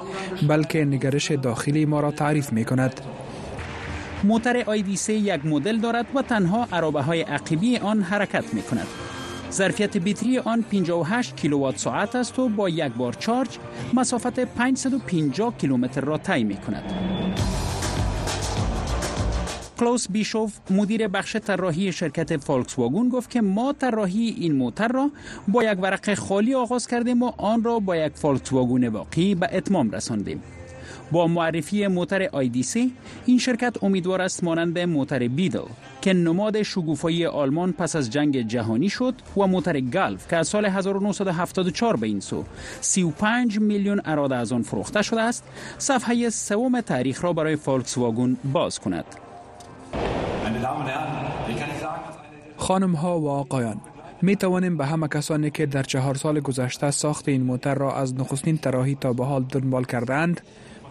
بلکه 0.48 0.84
نگرش 0.84 1.30
داخلی 1.30 1.86
ما 1.86 2.00
را 2.00 2.10
تعریف 2.10 2.52
می 2.52 2.64
کند 2.64 3.00
موتر 4.24 4.56
آیدیسه 4.66 5.12
یک 5.14 5.46
مدل 5.46 5.78
دارد 5.78 6.06
و 6.14 6.22
تنها 6.22 6.68
عربه 6.72 7.02
های 7.02 7.22
عقیبی 7.22 7.76
آن 7.76 8.02
حرکت 8.02 8.54
می 8.54 8.62
کند 8.62 8.86
ظرفیت 9.52 9.96
بیتری 9.96 10.38
آن 10.38 10.62
58 10.70 11.36
کیلووات 11.36 11.76
ساعت 11.76 12.16
است 12.16 12.38
و 12.38 12.48
با 12.48 12.68
یک 12.68 12.92
بار 12.92 13.12
چارج 13.12 13.58
مسافت 13.94 14.40
550 14.40 15.56
کیلومتر 15.56 16.00
را 16.00 16.18
طی 16.18 16.44
می 16.44 16.56
کند. 16.56 16.84
کلاوس 19.78 20.06
بیشوف 20.10 20.52
مدیر 20.70 21.08
بخش 21.08 21.36
طراحی 21.36 21.92
شرکت 21.92 22.36
فولکس 22.36 22.78
واگون 22.78 23.08
گفت 23.08 23.30
که 23.30 23.40
ما 23.40 23.72
طراحی 23.78 24.34
این 24.38 24.52
موتر 24.52 24.88
را 24.88 25.10
با 25.48 25.64
یک 25.64 25.82
ورق 25.82 26.14
خالی 26.14 26.54
آغاز 26.54 26.86
کردیم 26.86 27.22
و 27.22 27.32
آن 27.36 27.64
را 27.64 27.78
با 27.78 27.96
یک 27.96 28.12
فولکس 28.14 28.52
واگون 28.52 28.84
واقعی 28.88 29.34
به 29.34 29.48
اتمام 29.52 29.90
رساندیم 29.90 30.42
با 31.12 31.26
معرفی 31.26 31.86
موتر 31.86 32.22
آیدیسی 32.32 32.92
این 33.26 33.38
شرکت 33.38 33.76
امیدوار 33.82 34.22
است 34.22 34.44
مانند 34.44 34.78
موتر 34.78 35.28
بیدل 35.28 35.60
که 36.02 36.12
نماد 36.12 36.62
شگوفایی 36.62 37.26
آلمان 37.26 37.72
پس 37.72 37.96
از 37.96 38.10
جنگ 38.10 38.40
جهانی 38.40 38.88
شد 38.88 39.14
و 39.36 39.46
موتر 39.46 39.80
گلف 39.80 40.28
که 40.28 40.36
از 40.36 40.48
سال 40.48 40.66
1974 40.66 41.96
به 41.96 42.06
این 42.06 42.20
سو 42.20 42.44
35 42.80 43.58
میلیون 43.60 44.00
اراده 44.04 44.36
از 44.36 44.52
آن 44.52 44.62
فروخته 44.62 45.02
شده 45.02 45.20
است 45.20 45.44
صفحه 45.78 46.28
سوم 46.30 46.80
تاریخ 46.80 47.24
را 47.24 47.32
برای 47.32 47.56
فولکس 47.56 47.98
واگون 47.98 48.36
باز 48.52 48.78
کند 48.78 49.04
خانم 52.56 52.92
ها 52.92 53.20
و 53.20 53.28
آقایان 53.28 53.80
می 54.22 54.36
توانیم 54.36 54.76
به 54.76 54.86
همه 54.86 55.08
کسانی 55.08 55.50
که 55.50 55.66
در 55.66 55.82
چهار 55.82 56.14
سال 56.14 56.40
گذشته 56.40 56.90
ساخت 56.90 57.28
این 57.28 57.42
موتر 57.42 57.74
را 57.74 57.94
از 57.96 58.14
نخستین 58.14 58.56
تراحی 58.56 58.94
تا 59.00 59.12
به 59.12 59.24
حال 59.24 59.42
دنبال 59.44 59.84
کردند 59.84 60.40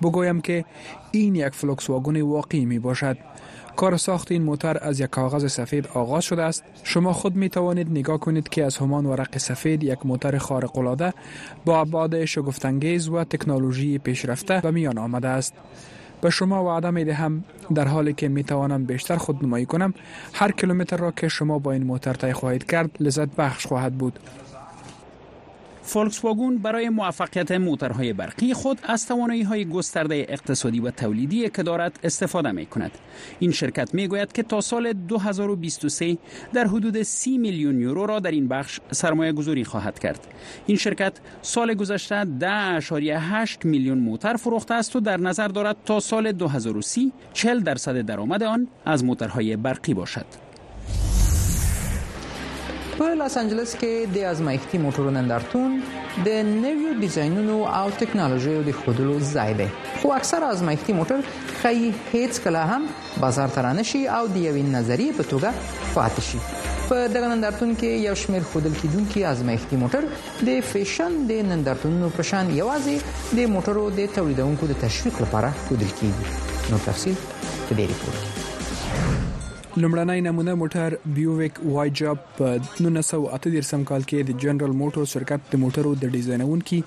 بگویم 0.04 0.42
که 0.42 0.66
این 1.12 1.36
یک 1.36 1.50
فلوکس 1.54 1.90
واگن 1.90 2.22
واقعی 2.22 2.66
می 2.66 2.80
باشد 2.80 3.18
کار 3.76 3.98
ساخت 3.98 4.32
این 4.32 4.44
موتر 4.44 4.84
از 4.84 5.00
یک 5.00 5.10
کاغذ 5.10 5.52
سفید 5.52 5.88
آغاز 5.94 6.24
شده 6.26 6.42
است 6.44 6.64
شما 6.84 7.14
خود 7.14 7.36
می 7.36 7.50
توانید 7.50 7.92
نگاه 7.92 8.18
کنید 8.18 8.50
که 8.50 8.66
از 8.66 8.78
همان 8.78 9.06
ورق 9.06 9.38
سفید 9.38 9.84
یک 9.84 10.06
موتر 10.06 10.38
خارق 10.38 10.78
العاده 10.78 11.14
با 11.66 11.80
ابعاد 11.82 12.26
شگفتانگیز 12.26 13.10
و 13.10 13.24
تکنولوژی 13.24 13.98
پیشرفته 13.98 14.60
به 14.60 14.72
میان 14.72 14.98
آمده 14.98 15.28
است 15.28 15.54
به 16.22 16.30
شما 16.30 16.66
وعده 16.66 16.90
می 16.90 17.06
دهم 17.06 17.44
در 17.76 17.88
حالی 17.88 18.14
که 18.14 18.28
می 18.28 18.44
توانم 18.44 18.86
بیشتر 18.86 19.18
نمایی 19.42 19.66
کنم 19.66 19.94
هر 20.34 20.52
کیلومتر 20.52 20.98
را 20.98 21.12
که 21.12 21.28
شما 21.28 21.60
با 21.60 21.72
این 21.72 21.84
موتر 21.84 22.14
طی 22.14 22.34
خواهید 22.34 22.66
کرد 22.66 22.92
لذت 23.00 23.36
بخش 23.36 23.68
خواهد 23.68 23.94
بود 23.98 24.20
فولکس 25.90 26.22
برای 26.64 26.90
موفقیت 26.90 27.52
موترهای 27.52 28.14
برقی 28.14 28.54
خود 28.54 28.80
از 28.84 29.08
توانایی 29.08 29.44
های 29.44 29.66
گسترده 29.66 30.26
اقتصادی 30.30 30.80
و 30.80 30.92
تولیدی 30.92 31.50
که 31.50 31.64
دارد 31.64 32.00
استفاده 32.04 32.52
می 32.52 32.66
کند. 32.66 32.92
این 33.40 33.52
شرکت 33.52 33.94
می 33.94 34.08
گوید 34.08 34.32
که 34.32 34.44
تا 34.44 34.62
سال 34.62 34.94
2023 34.94 36.18
در 36.54 36.68
حدود 36.68 37.02
30 37.02 37.38
میلیون 37.38 37.82
یورو 37.82 38.06
را 38.06 38.20
در 38.20 38.32
این 38.32 38.48
بخش 38.48 38.80
سرمایه 38.92 39.32
گذاری 39.34 39.64
خواهد 39.64 40.00
کرد. 40.00 40.28
این 40.66 40.78
شرکت 40.78 41.14
سال 41.42 41.74
گذشته 41.74 42.26
10.8 42.80 43.66
میلیون 43.66 43.98
موتر 43.98 44.36
فروخته 44.36 44.74
است 44.74 44.96
و 44.96 45.00
در 45.00 45.18
نظر 45.20 45.48
دارد 45.48 45.78
تا 45.86 46.00
سال 46.00 46.32
2030 46.32 47.12
40 47.34 47.60
درصد 47.60 48.02
درآمد 48.02 48.44
آن 48.44 48.68
از 48.86 49.04
موترهای 49.04 49.56
برقی 49.56 49.94
باشد. 49.94 50.49
په 53.00 53.08
لاس 53.20 53.36
انجلس 53.42 53.72
کې 53.82 53.92
د 54.16 54.24
ازمایښتي 54.30 54.78
موټرو 54.86 55.12
نندارتون 55.18 55.76
د 56.26 56.30
نویو 56.48 56.90
ډیزاینونو 57.04 57.56
او 57.80 57.84
ټکنالوژیو 58.00 58.64
د 58.66 58.72
خودلو 58.80 59.14
ځای 59.34 59.52
دی 59.60 59.68
خو 60.02 60.12
اکثر 60.20 60.46
ازمایښتي 60.48 60.94
موټر 61.00 61.18
خی 61.60 61.92
هیڅ 62.14 62.34
کله 62.48 62.64
هم 62.72 62.88
بازار 63.26 63.54
ته 63.56 63.64
رانشي 63.68 64.02
او 64.16 64.20
د 64.34 64.36
یوې 64.48 64.64
نظریه 64.76 65.14
په 65.22 65.28
توګه 65.30 65.94
پاتې 65.94 66.28
شي 66.30 66.42
په 66.90 66.98
دغه 67.16 67.32
نندارتون 67.34 67.72
کې 67.80 68.04
یو 68.08 68.16
شمیر 68.24 68.50
خودل 68.52 68.76
کیدونکو 68.84 69.26
ازمایښتي 69.32 69.82
موټر 69.86 70.10
د 70.50 70.60
فیشن 70.74 71.18
د 71.32 71.42
نندارتونونو 71.54 72.12
په 72.18 72.28
شان 72.34 72.54
یوازې 72.58 73.40
د 73.40 73.50
موټرو 73.56 73.88
د 74.02 74.12
تولیدونکو 74.20 74.72
د 74.74 74.80
تشویق 74.86 75.24
لپاره 75.26 75.54
خودل 75.66 75.98
کیږي 76.02 76.76
نو 76.76 76.84
تفصیل 76.90 77.16
په 77.24 77.80
دې 77.80 77.90
ریپورت 77.96 78.39
لومړنۍ 79.84 80.20
نمونه 80.28 80.52
موټر 80.62 80.90
بیوویک 81.18 81.56
وایجاب 81.74 82.18
په 82.38 82.48
1938 82.64 83.86
کال 83.92 84.04
کې 84.10 84.26
د 84.30 84.36
جنرال 84.46 84.74
موټر 84.82 85.06
شرکت 85.14 85.42
د 85.52 85.62
موټرو 85.64 85.92
د 86.04 86.12
ډیزاینونکو 86.16 86.80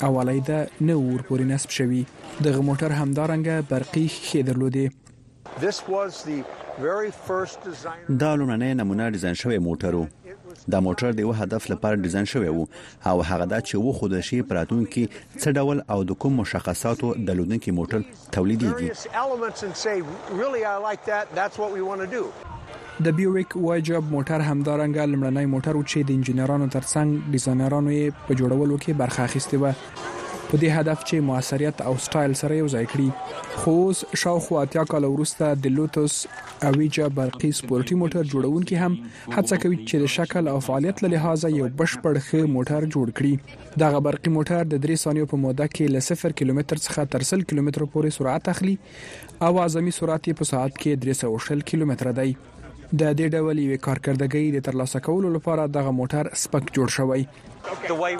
او 0.07 0.11
علایده 0.22 0.59
نه 0.89 0.99
ور 1.05 1.26
پورې 1.31 1.45
نصب 1.55 1.76
شوی 1.81 2.03
دغه 2.49 2.64
موټر 2.70 2.91
همدارنګه 3.03 3.57
برقي 3.74 4.05
خې 4.18 4.41
درلودي 4.53 4.85
دا 5.62 8.33
لومړنۍ 8.41 8.72
نمونه 8.83 9.09
ډیزاین 9.18 9.41
شوی 9.45 9.62
موټر 9.70 9.93
وو 10.01 10.07
دا 10.72 10.78
موټر 10.86 11.09
د 11.18 11.20
یو 11.24 11.32
هدف 11.40 11.62
لپاره 11.72 11.94
ډیزاین 12.06 12.26
شوی 12.34 12.48
وو 12.56 12.64
او 13.12 13.16
هغه 13.30 13.44
دا 13.52 13.59
چې 13.68 13.74
وو 13.86 13.92
خود 14.00 14.12
شي 14.30 14.38
پراتون 14.52 14.82
کې 14.92 15.04
څه 15.42 15.48
ډول 15.61 15.78
او 15.96 16.00
د 16.11 16.12
کوم 16.24 16.32
مشخصاتو 16.42 17.14
د 17.30 17.40
لودونکو 17.40 17.68
موټر 17.80 17.98
تولیدیږي 18.38 18.88
د 23.06 23.09
بیوریک 23.18 23.50
وایجاب 23.66 24.04
موټر 24.14 24.38
همدارنګه 24.50 25.02
لمړنی 25.12 25.46
موټر 25.56 25.74
و 25.76 25.84
چې 25.90 25.98
د 26.09 26.11
انجنیرانو 26.18 26.66
ترڅنګ 26.74 27.32
ډیزاینرانو 27.32 27.90
یې 27.98 28.06
په 28.28 28.32
جوړولو 28.42 28.74
کې 28.86 28.92
برخه 29.02 29.20
اخیستې 29.28 29.56
و 29.61 29.62
په 30.51 30.59
دې 30.61 30.80
هدف 30.80 31.01
چې 31.09 31.24
موثریت 31.30 31.80
او 31.88 31.90
سټایل 32.05 32.34
سره 32.42 32.55
یو 32.61 32.68
ځای 32.74 32.86
کړي 32.92 33.59
خو 33.62 33.72
اوس 33.80 33.99
شاوخوا 34.22 34.61
اتیا 34.66 34.84
کال 34.92 35.07
وروسته 35.09 35.51
د 35.64 35.74
لوټوس 35.78 36.14
اویجا 36.70 37.09
برقي 37.18 37.51
سپورټي 37.59 37.99
موټر 38.05 38.30
جوړونکي 38.32 38.78
هم 38.82 38.94
هڅه 39.36 39.61
کوي 39.64 39.78
چې 39.82 40.03
د 40.05 40.12
شکل 40.14 40.51
او 40.55 40.57
فعالیت 40.70 41.03
له 41.05 41.11
لحاظه 41.16 41.53
یو 41.59 41.68
بشپړ 41.84 42.26
ښه 42.28 42.51
موټر 42.57 42.88
جوړ 42.99 43.14
کړي 43.22 43.62
دغه 43.86 44.03
برقي 44.11 44.34
موټر 44.40 44.72
د 44.72 44.82
3 44.90 45.03
ثانیو 45.07 45.30
په 45.34 45.42
موده 45.46 45.68
کې 45.78 45.96
له 45.96 46.20
0 46.26 46.36
کیلومتر 46.42 46.82
څخه 46.86 47.12
تر 47.16 47.28
100 47.30 47.44
کیلومتر 47.53 47.86
پورې 47.90 48.20
سرعت 48.20 48.53
اخلي 48.55 48.76
او 49.49 49.53
اعظمي 49.66 49.96
سرعت 50.03 50.32
په 50.42 50.53
ساعت 50.55 50.78
کې 50.84 51.03
360 51.07 51.72
کیلومتر 51.72 52.14
دی 52.20 52.32
د 52.97 53.03
دې 53.18 53.26
ډول 53.32 53.59
یو 53.59 53.76
کارکردګۍ 53.86 54.45
د 54.53 54.59
ترلاسه 54.66 55.01
کولو 55.07 55.32
لپاره 55.36 55.64
دغه 55.76 55.91
موټر 55.99 56.28
سپک 56.43 56.70
جوړ 56.76 56.89
شوی 56.97 57.24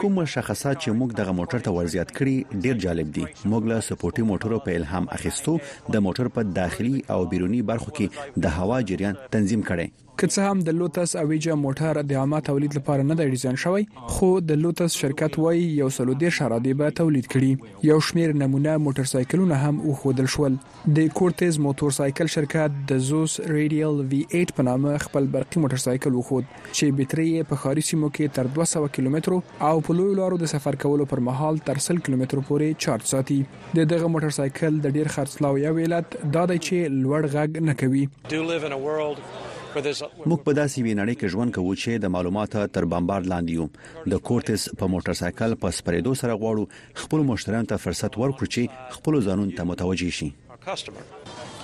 کوم 0.03 0.19
شخصات 0.33 0.77
چې 0.83 0.99
موږ 0.99 1.11
دغه 1.21 1.33
موټر 1.39 1.65
ته 1.69 1.73
ورزيات 1.77 2.13
کړی 2.19 2.61
ډیر 2.67 2.77
جالب 2.85 3.15
دي 3.19 3.25
موږ 3.51 3.63
له 3.73 3.79
سپورټي 3.89 4.27
موټرو 4.33 4.59
په 4.67 4.77
الهام 4.81 5.09
اخیستو 5.21 5.55
د 5.97 6.05
موټر 6.09 6.31
په 6.37 6.45
داخلي 6.61 6.95
او 7.17 7.19
بیرونی 7.33 7.63
برخو 7.73 7.97
کې 8.01 8.45
د 8.47 8.57
هوا 8.59 8.81
جریان 8.93 9.23
تنظیم 9.37 9.63
کړی 9.73 9.89
که 10.21 10.27
څه 10.35 10.43
هم 10.53 10.61
د 10.67 10.75
لوتس 10.79 11.13
اویجا 11.21 11.55
موټر 11.65 11.99
د 12.11 12.17
عامه 12.21 12.39
تولید 12.47 12.73
لپاره 12.77 13.03
نه 13.11 13.17
دی 13.19 13.25
ډیزاین 13.35 13.57
شوی 13.65 13.85
خو 14.15 14.29
د 14.51 14.57
لوتس 14.63 14.95
شرکت 15.01 15.37
وایي 15.43 15.67
یو 15.81 15.91
سلو 15.97 16.15
ډیر 16.23 16.33
شرادي 16.39 16.71
به 16.81 16.95
تولید 17.01 17.27
کړي 17.35 17.87
یو 17.89 17.99
شمیر 18.07 18.33
نمونه 18.41 18.73
موټر 18.87 19.11
سایکلونه 19.11 19.59
هم 19.65 19.79
او 19.93 19.93
خودل 20.01 20.31
شول 20.35 20.57
د 20.99 21.13
کورتز 21.21 21.59
موټر 21.67 21.95
سایکل 21.99 22.31
شرکت 22.35 22.81
د 22.93 23.05
زوس 23.11 23.37
ریډیل 23.51 24.03
وی 24.15 24.21
8 24.41 24.55
په 24.57 24.67
نامه 24.71 24.97
خپل 25.05 25.31
برقي 25.37 25.63
موټر 25.67 25.83
سایکل 25.85 26.19
وخود 26.21 26.49
چې 26.55 26.99
بیټرۍ 27.01 27.47
په 27.53 27.63
خارجي 27.67 27.87
سیمو 27.93 28.11
کې 28.17 28.39
تر 28.39 28.51
200 28.57 28.95
کیلومترو 28.99 29.39
او 29.71 29.75
په 29.91 29.99
لوی 30.01 30.17
لارو 30.23 30.41
د 30.45 30.53
سفر 30.55 30.81
کولو 30.87 31.07
پر 31.15 31.23
مهال 31.31 31.61
تر 31.71 31.83
100 31.87 32.01
کیلومترو 32.09 32.45
پورې 32.49 32.83
چارج 32.87 33.09
ساتي 33.15 33.39
د 33.81 33.87
دغه 33.95 34.11
موټر 34.17 34.37
سایکل 34.41 34.83
د 34.89 34.99
ډیر 34.99 35.15
خرڅلاو 35.19 35.63
یو 35.67 35.77
علت 35.87 36.19
دا 36.39 36.45
دی 36.55 36.59
چې 36.67 36.99
لوړ 36.99 37.33
غږ 37.37 37.71
نه 37.71 37.79
کوي 37.85 39.57
موږ 39.77 40.41
په 40.47 40.53
داسې 40.59 40.79
وینړې 40.85 41.15
کې 41.21 41.31
ژوند 41.33 41.55
کوو 41.57 41.73
چې 41.83 42.01
د 42.05 42.13
معلوماتو 42.15 42.61
تر 42.77 42.85
بمبار 42.93 43.27
لاندې 43.33 43.53
یو 43.59 43.67
د 44.13 44.23
کورټس 44.29 44.63
په 44.83 44.89
موټر 44.93 45.19
سایکل 45.21 45.55
په 45.65 45.77
سپریدو 45.79 46.13
سره 46.21 46.37
غواړو 46.43 46.65
خپل 47.03 47.21
مشتریان 47.33 47.69
ته 47.73 47.83
فرصت 47.85 48.17
ورکړو 48.23 48.53
چې 48.55 48.95
خپل 48.97 49.19
ځانون 49.29 49.53
ته 49.61 49.69
متوجي 49.73 50.11
شي 50.21 50.31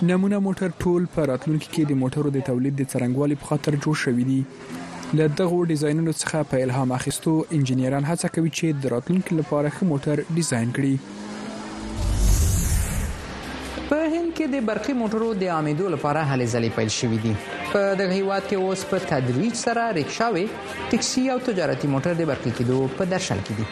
نمونه 0.08 0.38
موټر 0.48 0.74
ټول 0.84 1.08
په 1.16 1.28
راتلونکي 1.32 1.68
کې 1.74 1.88
د 1.90 2.00
موټرو 2.04 2.34
د 2.36 2.46
تولید 2.52 2.78
د 2.80 2.92
څرنګوالي 2.92 3.40
په 3.42 3.50
خاطر 3.52 3.78
جوړ 3.80 4.00
شوې 4.04 4.24
دي 4.30 4.40
له 5.20 5.30
دغه 5.42 5.64
ډیزاینونو 5.74 6.14
څخه 6.20 6.50
په 6.54 6.62
الهام 6.68 6.94
اخیستو 7.00 7.34
انجنیران 7.60 8.08
هڅه 8.12 8.34
کوي 8.38 8.52
چې 8.58 8.84
د 8.84 8.94
راتلونکي 8.98 9.40
لپاره 9.42 9.74
ښه 9.76 9.90
موټر 9.92 10.24
ډیزاین 10.40 10.76
کړي 10.80 10.96
په 13.94 14.02
هند 14.12 14.30
کې 14.36 14.46
د 14.54 14.64
برقي 14.68 14.94
موټرو 15.00 15.26
د 15.40 15.44
عامدو 15.56 15.84
لپاره 15.94 16.20
هلې 16.30 16.46
ځلې 16.54 16.70
پیل 16.76 16.90
شوې 16.98 17.18
دي 17.24 17.32
په 17.74 17.80
دغه 18.00 18.14
هیواد 18.20 18.42
کې 18.48 18.56
اوس 18.64 18.80
په 18.92 18.96
تدریج 19.10 19.52
سره 19.64 19.82
ریکشاوي 19.98 20.42
ټکسي 20.90 21.24
او 21.34 21.36
تجارتي 21.48 21.86
موټر 21.94 22.18
د 22.20 22.28
برقي 22.30 22.52
کېدو 22.60 22.78
په 22.96 23.10
درشل 23.12 23.40
کې 23.46 23.54
دي 23.58 23.66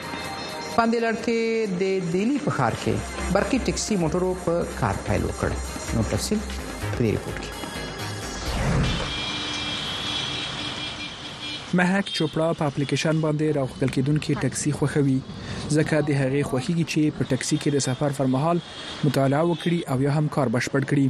باندې 0.77 0.99
لړکه 1.07 1.81
د 1.83 2.13
دیلی 2.15 2.39
په 2.45 2.51
خار 2.61 2.75
کې 2.85 2.95
برقي 3.39 3.59
ټکسي 3.67 3.95
موټرو 4.05 4.31
په 4.47 4.55
کار 4.81 5.03
پیل 5.09 5.23
وکړ 5.31 5.51
نو 5.95 6.09
تفصیل 6.15 6.39
پرې 6.47 7.11
ریپورت 7.17 7.39
کې 7.43 7.62
مهک 11.79 12.07
چوپړا 12.17 12.47
په 12.59 12.65
اپلیکیشن 12.71 13.17
باندې 13.25 13.47
راوخدل 13.59 13.91
کېدونکې 13.97 14.33
ټکسي 14.47 14.71
خوخوي 14.79 15.17
ځکه 15.77 15.97
د 16.09 16.11
هغې 16.21 16.43
خوخيږي 16.49 16.87
چې 16.93 17.03
په 17.19 17.23
ټکسي 17.31 17.57
کې 17.63 17.71
د 17.77 17.85
سفر 17.89 18.11
پر 18.19 18.27
مهال 18.35 18.59
مطالعه 19.07 19.45
وکړي 19.49 19.79
او 19.95 19.97
یا 20.07 20.13
هم 20.19 20.27
کار 20.37 20.49
بشپړ 20.57 20.83
کړي 20.91 21.07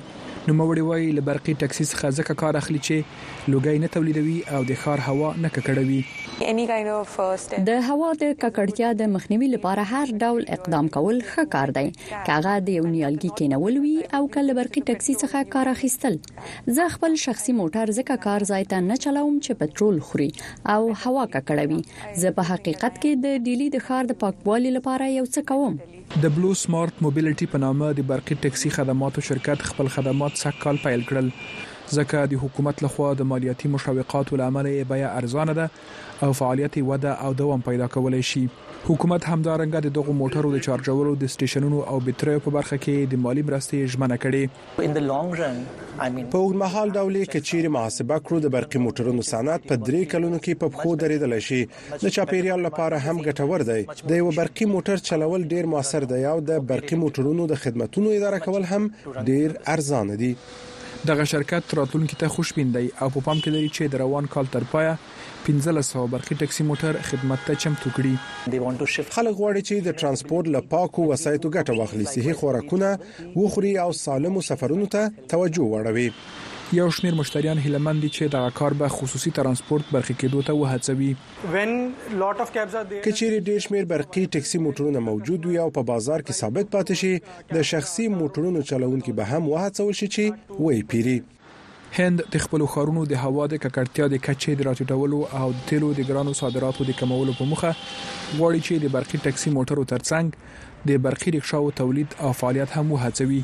نو 0.49 0.55
موري 0.55 0.80
وای 0.82 1.12
ل 1.16 1.20
برقي 1.26 1.53
ټکسي 1.62 1.84
څخه 1.88 2.09
ځکه 2.16 2.34
کار 2.43 2.57
اخلي 2.61 2.78
چې 2.86 3.51
لوګي 3.53 3.74
نه 3.82 3.90
تولیدوي 3.97 4.38
او 4.57 4.62
د 4.70 4.78
ښار 4.84 5.03
هوا 5.09 5.28
نه 5.43 5.51
ککړوي 5.57 5.99
uh, 6.05 7.61
د 7.68 7.76
هوا 7.88 8.09
د 8.22 8.32
ککړتیا 8.45 8.90
د 9.03 9.09
مخنیوي 9.12 9.51
لپاره 9.53 9.84
هر 9.90 10.12
ډول 10.24 10.49
اقدام 10.57 10.88
کول 10.97 11.20
ښه 11.28 11.47
کار 11.55 11.72
دی 11.76 11.84
کاغه 11.99 12.57
د 12.70 12.76
یو 12.78 12.88
نیالګي 12.88 13.30
کینول 13.43 13.78
وي 13.84 13.95
او 14.20 14.28
کله 14.38 14.57
برقي 14.61 14.82
ټکسي 14.90 15.16
څخه 15.22 15.53
کار 15.55 15.72
اخیستل 15.76 16.18
زه 16.78 16.88
خپل 16.97 17.16
شخصي 17.26 17.57
موټر 17.61 17.95
ځکه 18.01 18.18
کار 18.28 18.49
ځای 18.53 18.68
ته 18.74 18.82
نه 18.88 18.99
چلوم 19.07 19.36
چې 19.36 19.62
پټرول 19.62 20.05
خوري 20.11 20.30
او 20.76 20.90
هوا 21.07 21.24
ککړوي 21.36 21.82
زه 22.24 22.36
په 22.40 22.51
حقیقت 22.53 23.01
کې 23.01 23.24
د 23.28 23.47
ډیلی 23.51 23.70
د 23.76 23.86
ښار 23.88 24.12
د 24.14 24.20
پاکوالي 24.26 24.74
لپاره 24.80 25.12
یو 25.20 25.28
څه 25.32 25.51
کوم 25.55 25.82
د 26.21 26.25
بلو 26.37 26.49
سمارټ 26.63 26.95
موبیلټي 27.05 27.47
په 27.53 27.59
نامه 27.63 27.87
د 27.99 28.05
برقي 28.09 28.37
ټکسي 28.43 28.71
خدماتو 28.77 29.25
شرکت 29.29 29.65
خپل 29.69 29.87
خدمات 29.95 30.33
سږ 30.43 30.55
کال 30.65 30.77
پیل 30.85 31.03
کړل 31.11 31.29
ځکه 31.99 32.18
د 32.32 32.40
حکومت 32.43 32.76
لخوا 32.84 33.09
د 33.20 33.28
مالیاتي 33.32 33.66
مشوقاتو 33.74 34.38
لامل 34.40 34.66
یې 34.76 34.82
بیا 34.93 35.09
ارزانه 35.20 35.55
ده 35.59 35.66
او 36.26 36.30
فعالیت 36.40 36.74
وده 36.90 37.12
او 37.26 37.30
دوام 37.43 37.61
پیدا 37.68 37.86
کولای 37.97 38.22
شي 38.30 38.43
حکومت 38.88 39.22
همدارنګه 39.32 39.80
د 39.86 39.95
دغو 39.99 40.12
موټرو 40.20 40.49
د 40.55 40.59
چارجولو 40.68 41.12
د 41.24 41.32
سټیشنونو 41.34 41.78
او 41.90 41.97
بیټریو 42.07 42.40
په 42.47 42.51
برخه 42.57 42.76
کې 42.86 43.12
د 43.14 43.22
مالی 43.26 43.43
مرستې 43.43 43.93
ژمنه 43.95 44.16
کړې 44.24 44.57
په 44.78 46.40
اوږدمهال 46.40 46.95
ډول 46.97 47.16
کې 47.24 47.38
چیرې 47.49 47.68
محاسبه 47.76 48.16
کړو 48.24 48.38
د 48.47 48.55
برقي 48.57 48.78
موټرونو 48.86 49.20
صنعت 49.34 49.66
په 49.68 49.74
درې 49.84 50.07
کلونو 50.16 50.38
کې 50.47 50.61
په 50.64 50.82
خو 50.82 50.97
درېدل 50.97 51.38
شي 51.51 51.61
د 52.07 52.14
چاپیریال 52.18 52.61
لپاره 52.70 52.99
هم 53.07 53.22
ګټور 53.28 53.62
دی 53.70 53.80
د 54.14 54.22
یو 54.22 54.32
برقي 54.40 54.70
موټر 54.74 55.07
چلول 55.12 55.49
ډیر 55.55 55.66
موثر 55.76 56.05
دی 56.16 56.20
او 56.34 56.36
د 56.51 56.61
برقي 56.74 56.97
موټرونو 57.07 57.51
د 57.55 57.64
خدماتو 57.66 58.11
اداره 58.18 58.38
کول 58.45 58.64
هم 58.74 58.90
ډیر 59.32 59.59
ارزانه 59.76 60.14
دي 60.20 60.34
دغه 61.07 61.24
شرکت 61.24 61.62
راتلونکي 61.74 62.16
ته 62.16 62.28
خوشبین 62.28 62.72
دی 62.72 62.88
او 63.01 63.09
په 63.11 63.20
پام 63.26 63.38
کې 63.45 63.51
لري 63.55 63.70
چې 63.76 63.82
د 63.93 64.03
روان 64.03 64.26
کال 64.34 64.47
تر 64.55 64.64
پایه 64.74 64.99
1500 65.55 66.07
برقي 66.14 66.34
ټکسي 66.43 66.62
موټر 66.70 66.93
خدمت 67.09 67.40
ته 67.47 67.55
چمتو 67.64 67.88
کړي 67.97 68.14
خلک 69.14 69.34
غواړي 69.40 69.62
چې 69.68 69.74
د 69.88 69.99
ترانسپورت 70.03 70.47
له 70.57 70.61
پاکو 70.76 71.03
وسایطو 71.11 71.49
ګټه 71.57 71.72
واخلي 71.80 72.07
صحي 72.14 72.32
خوراکونه 72.43 72.90
وخوري 73.43 73.72
او 73.86 73.90
سالم 74.05 74.40
سفرونو 74.53 74.86
ته 74.97 75.03
توجه 75.34 75.64
وړوي 75.72 76.09
یو 76.75 76.91
شمیر 76.91 77.14
مشتریان 77.14 77.59
هیلمن 77.64 77.99
دي 78.01 78.09
چې 78.09 78.33
دغه 78.35 78.51
کار 78.59 78.75
به 78.83 78.89
خصوصي 78.93 79.31
ترانسپورت 79.39 79.83
برخې 79.97 80.20
کې 80.20 80.31
دوته 80.35 80.55
وهڅوي 80.59 81.11
کچېری 83.07 83.41
ډېر 83.49 83.59
شمیر 83.64 83.89
برقي 83.91 84.23
ټکسي 84.37 84.61
موټرونه 84.66 85.03
موجود 85.09 85.49
وي 85.51 85.59
او 85.64 85.66
په 85.81 85.87
بازار 85.91 86.25
کې 86.25 86.39
ثابت 86.45 86.70
پاتې 86.77 87.03
شي 87.03 87.59
د 87.59 87.66
شخصي 87.73 88.09
موټرونو 88.14 88.64
چلوونکو 88.73 89.16
به 89.20 89.29
هم 89.35 89.51
وهڅول 89.53 90.01
شي 90.01 90.11
چې 90.16 90.62
وای 90.68 90.83
پیری 90.95 91.16
هند 92.01 92.25
د 92.37 92.45
خپل 92.47 92.66
خارونو 92.77 93.05
د 93.14 93.20
هوا 93.27 93.49
د 93.55 93.62
ککړتیا 93.66 94.09
د 94.14 94.25
کچې 94.29 94.61
د 94.61 94.68
راټولولو 94.70 95.23
او 95.41 95.51
د 95.59 95.62
تیلو 95.73 95.93
د 96.01 96.11
ګرانو 96.12 96.39
صادراتو 96.43 96.91
د 96.93 96.99
کمولو 97.03 97.37
په 97.43 97.51
موخه 97.55 97.75
غواړي 97.83 98.66
چې 98.66 98.87
د 98.87 98.95
برقي 98.99 99.23
ټکسي 99.27 99.55
موټرو 99.59 99.89
ترڅنګ 99.95 100.62
د 100.91 101.03
برقي 101.07 101.30
رکشاو 101.35 101.70
تولید 101.80 102.11
او 102.26 102.30
فعالیت 102.43 102.70
هم 102.76 102.87
وهڅوي 102.93 103.41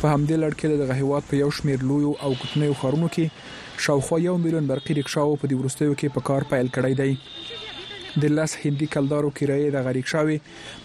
په 0.00 0.06
همدې 0.14 0.36
لړ 0.42 0.52
کې 0.58 0.66
د 0.82 0.88
غهواد 0.92 1.22
په 1.30 1.34
یو 1.42 1.50
شمیر 1.58 1.80
لوی 1.90 2.04
او 2.24 2.30
کوچنیو 2.42 2.78
ښارونو 2.82 3.08
کې 3.16 3.26
شاوخوا 3.86 4.18
یو 4.28 4.36
میلیون 4.44 4.66
برقي 4.70 4.94
رکشاو 5.00 5.34
په 5.40 5.50
دې 5.50 5.56
ورستیو 5.60 5.92
کې 6.00 6.14
په 6.16 6.20
کار 6.30 6.42
پیل 6.52 6.68
کړی 6.76 6.92
دی 7.00 7.10
د 8.22 8.34
لاس 8.38 8.52
هندي 8.62 8.86
کلدارو 8.94 9.30
کرایې 9.40 9.68
د 9.76 9.86
غریق 9.88 10.08
شاوي 10.14 10.38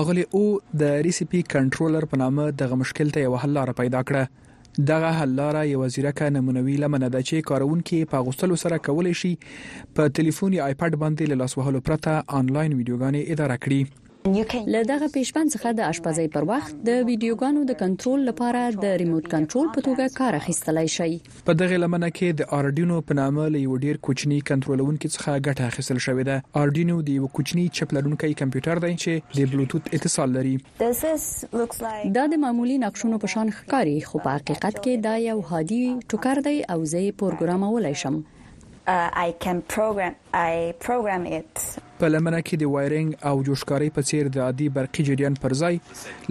اغلی 0.00 0.24
او 0.40 0.42
د 0.82 0.92
ریسیپی 1.06 1.40
کنټرولر 1.54 2.08
په 2.10 2.20
نامه 2.24 2.48
دغه 2.64 2.78
مشکل 2.82 3.14
ته 3.16 3.22
یو 3.26 3.38
حل 3.44 3.56
لار 3.60 3.72
پیدا 3.80 4.02
کړه 4.10 4.84
دغه 4.92 5.14
حل 5.20 5.32
لاره 5.40 5.64
یو 5.70 5.82
ځیرکه 5.94 6.30
نمونوي 6.36 6.76
لمنه 6.84 7.08
ده 7.16 7.24
چې 7.30 7.48
کارونکو 7.52 8.02
په 8.12 8.26
غوښتلو 8.28 8.60
سره 8.66 8.82
کولای 8.90 9.14
شي 9.22 9.32
په 9.46 10.12
ټلیفون 10.18 10.60
یا 10.60 10.68
آیپډ 10.68 11.02
باندې 11.04 11.42
لاس 11.44 11.58
وهلو 11.62 11.84
پرته 11.90 12.38
انلاین 12.42 12.78
ویډیوګانې 12.78 13.38
اداره 13.38 13.60
کړي 13.66 13.82
له 14.26 14.82
دغه 14.88 15.08
پېشبان 15.12 15.48
څخه 15.52 15.72
د 15.76 15.80
آشپزۍ 15.90 16.26
پر 16.32 16.44
وخت 16.48 16.74
د 16.86 16.96
ویډیوګانو 17.08 17.60
د 17.68 17.76
کنټرول 17.82 18.24
لپاره 18.28 18.64
د 18.82 18.98
ریموت 19.02 19.28
کنټرول 19.34 19.68
په 19.76 19.84
توګه 19.86 20.16
کار 20.18 20.36
اخیستلای 20.38 20.88
شي 20.94 21.14
په 21.48 21.54
دغه 21.62 21.78
لمنه 21.84 22.10
کې 22.18 22.40
د 22.40 22.50
آرډینو 22.58 22.98
په 23.10 23.16
نامه 23.20 23.46
له 23.54 23.62
یو 23.66 23.78
ډیر 23.84 24.00
کوچني 24.08 24.40
کنټرولونکو 24.50 25.10
څخه 25.14 25.38
ګټه 25.48 25.72
اخیستل 25.72 26.00
شوې 26.06 26.26
ده 26.30 26.62
آرډینو 26.62 26.96
د 27.08 27.16
یو 27.20 27.30
کوچني 27.38 27.64
چپ 27.78 27.94
لرونکي 27.98 28.30
کمپیوټر 28.42 28.82
دی 28.86 28.90
چې 28.96 29.36
د 29.36 29.52
بلوټوت 29.52 29.88
اتصال 30.00 30.36
لري 30.38 32.02
دا 32.20 32.26
د 32.34 32.42
معمولی 32.44 32.76
نقشونو 32.86 33.20
په 33.24 33.34
شان 33.36 33.54
ښکاري 33.60 33.96
خو 34.10 34.20
په 34.28 34.36
حقیقت 34.38 34.82
کې 34.82 35.08
دا 35.08 35.14
یو 35.24 35.38
هادي 35.54 35.80
ټوکر 36.14 36.42
دی 36.48 36.54
او 36.60 36.78
زه 36.92 37.02
یې 37.06 37.18
پروګرامولای 37.24 38.00
شم 38.04 38.20
uh, 38.20 39.24
I 39.26 39.28
can 39.46 39.58
program 39.76 40.14
I 40.34 40.74
program 40.84 41.26
it 41.26 41.78
په 42.02 42.08
لمنه 42.12 42.38
کې 42.48 42.58
د 42.60 42.68
وایرینګ 42.72 43.16
او 43.30 43.40
جوشکاري 43.46 43.88
په 43.96 44.02
څیر 44.10 44.28
د 44.34 44.36
عادي 44.44 44.68
برقي 44.76 45.04
جریان 45.08 45.34
پر 45.40 45.54
ځای 45.62 45.74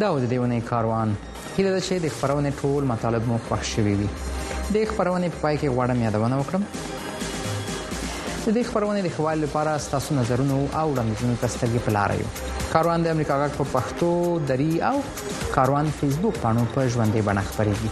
دا 0.00 0.12
و 0.14 0.18
د 0.20 0.26
دیونه 0.30 0.60
کاروان 0.60 1.14
هله 1.56 1.70
د 1.78 1.84
شه 1.90 1.98
د 2.06 2.08
خبرونه 2.08 2.50
ټول 2.62 2.90
مطالب 2.94 3.28
مو 3.32 3.38
خوښ 3.48 3.62
شوي 3.74 3.94
وي 4.00 4.08
د 4.74 4.84
خبرونه 4.90 5.30
په 5.34 5.40
پای 5.40 5.58
کې 5.58 5.68
غواړم 5.74 6.04
یادونه 6.06 6.40
وکړم 6.42 6.66
د 8.46 8.52
دې 8.56 8.62
خبرونه 8.70 8.98
د 9.04 9.08
خبرو 9.16 9.34
لپاره 9.44 9.70
ستاسو 9.86 10.10
نظرونه 10.20 10.56
او 10.80 10.86
وړاندیزونه 10.92 11.34
ترسره 11.44 11.78
پلاره 11.86 12.14
یو 12.22 12.26
کاروان 12.74 12.98
د 13.06 13.12
امریکا 13.14 13.34
غږ 13.42 13.52
په 13.60 13.64
پښتو 13.74 14.10
دری 14.48 14.72
او 14.90 14.96
کاروان 15.56 15.86
فیسبوک 16.02 16.36
باندې 16.44 16.64
په 16.76 16.80
ژوندۍ 16.92 17.22
بڼه 17.28 17.42
خبريږي 17.50 17.90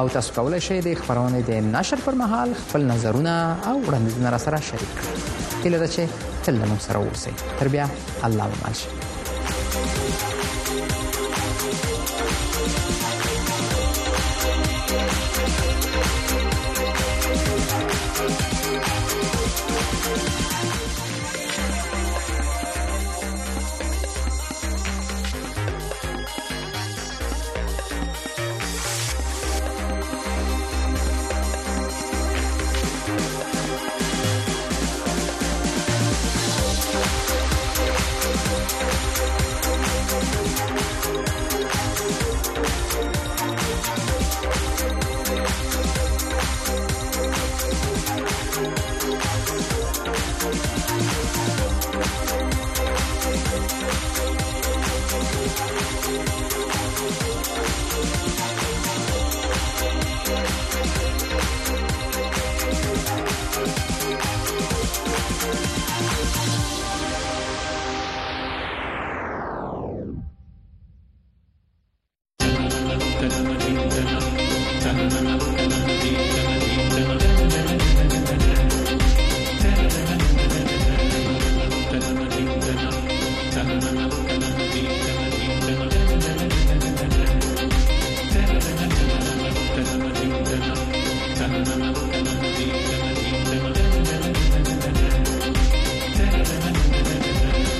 او 0.00 0.04
تاسو 0.16 0.30
کولی 0.40 0.60
شئ 0.68 0.78
د 0.88 1.00
خبرونه 1.04 1.38
د 1.54 1.72
نشر 1.78 1.98
پر 2.10 2.14
مهال 2.24 2.48
خپل 2.66 2.80
نظرونه 2.92 3.34
او 3.68 3.74
وړاندیزونه 3.86 4.30
را 4.36 4.44
سره 4.48 4.58
شریک 4.72 4.90
کړئ 5.00 5.64
کله 5.64 5.86
چې 5.96 6.02
تل 6.44 6.56
موږ 6.68 6.80
سره 6.88 6.98
اوسئ 7.08 7.32
تر 7.64 7.68
بیا 7.74 7.86
الله 8.22 8.44
ومنشه 8.54 9.05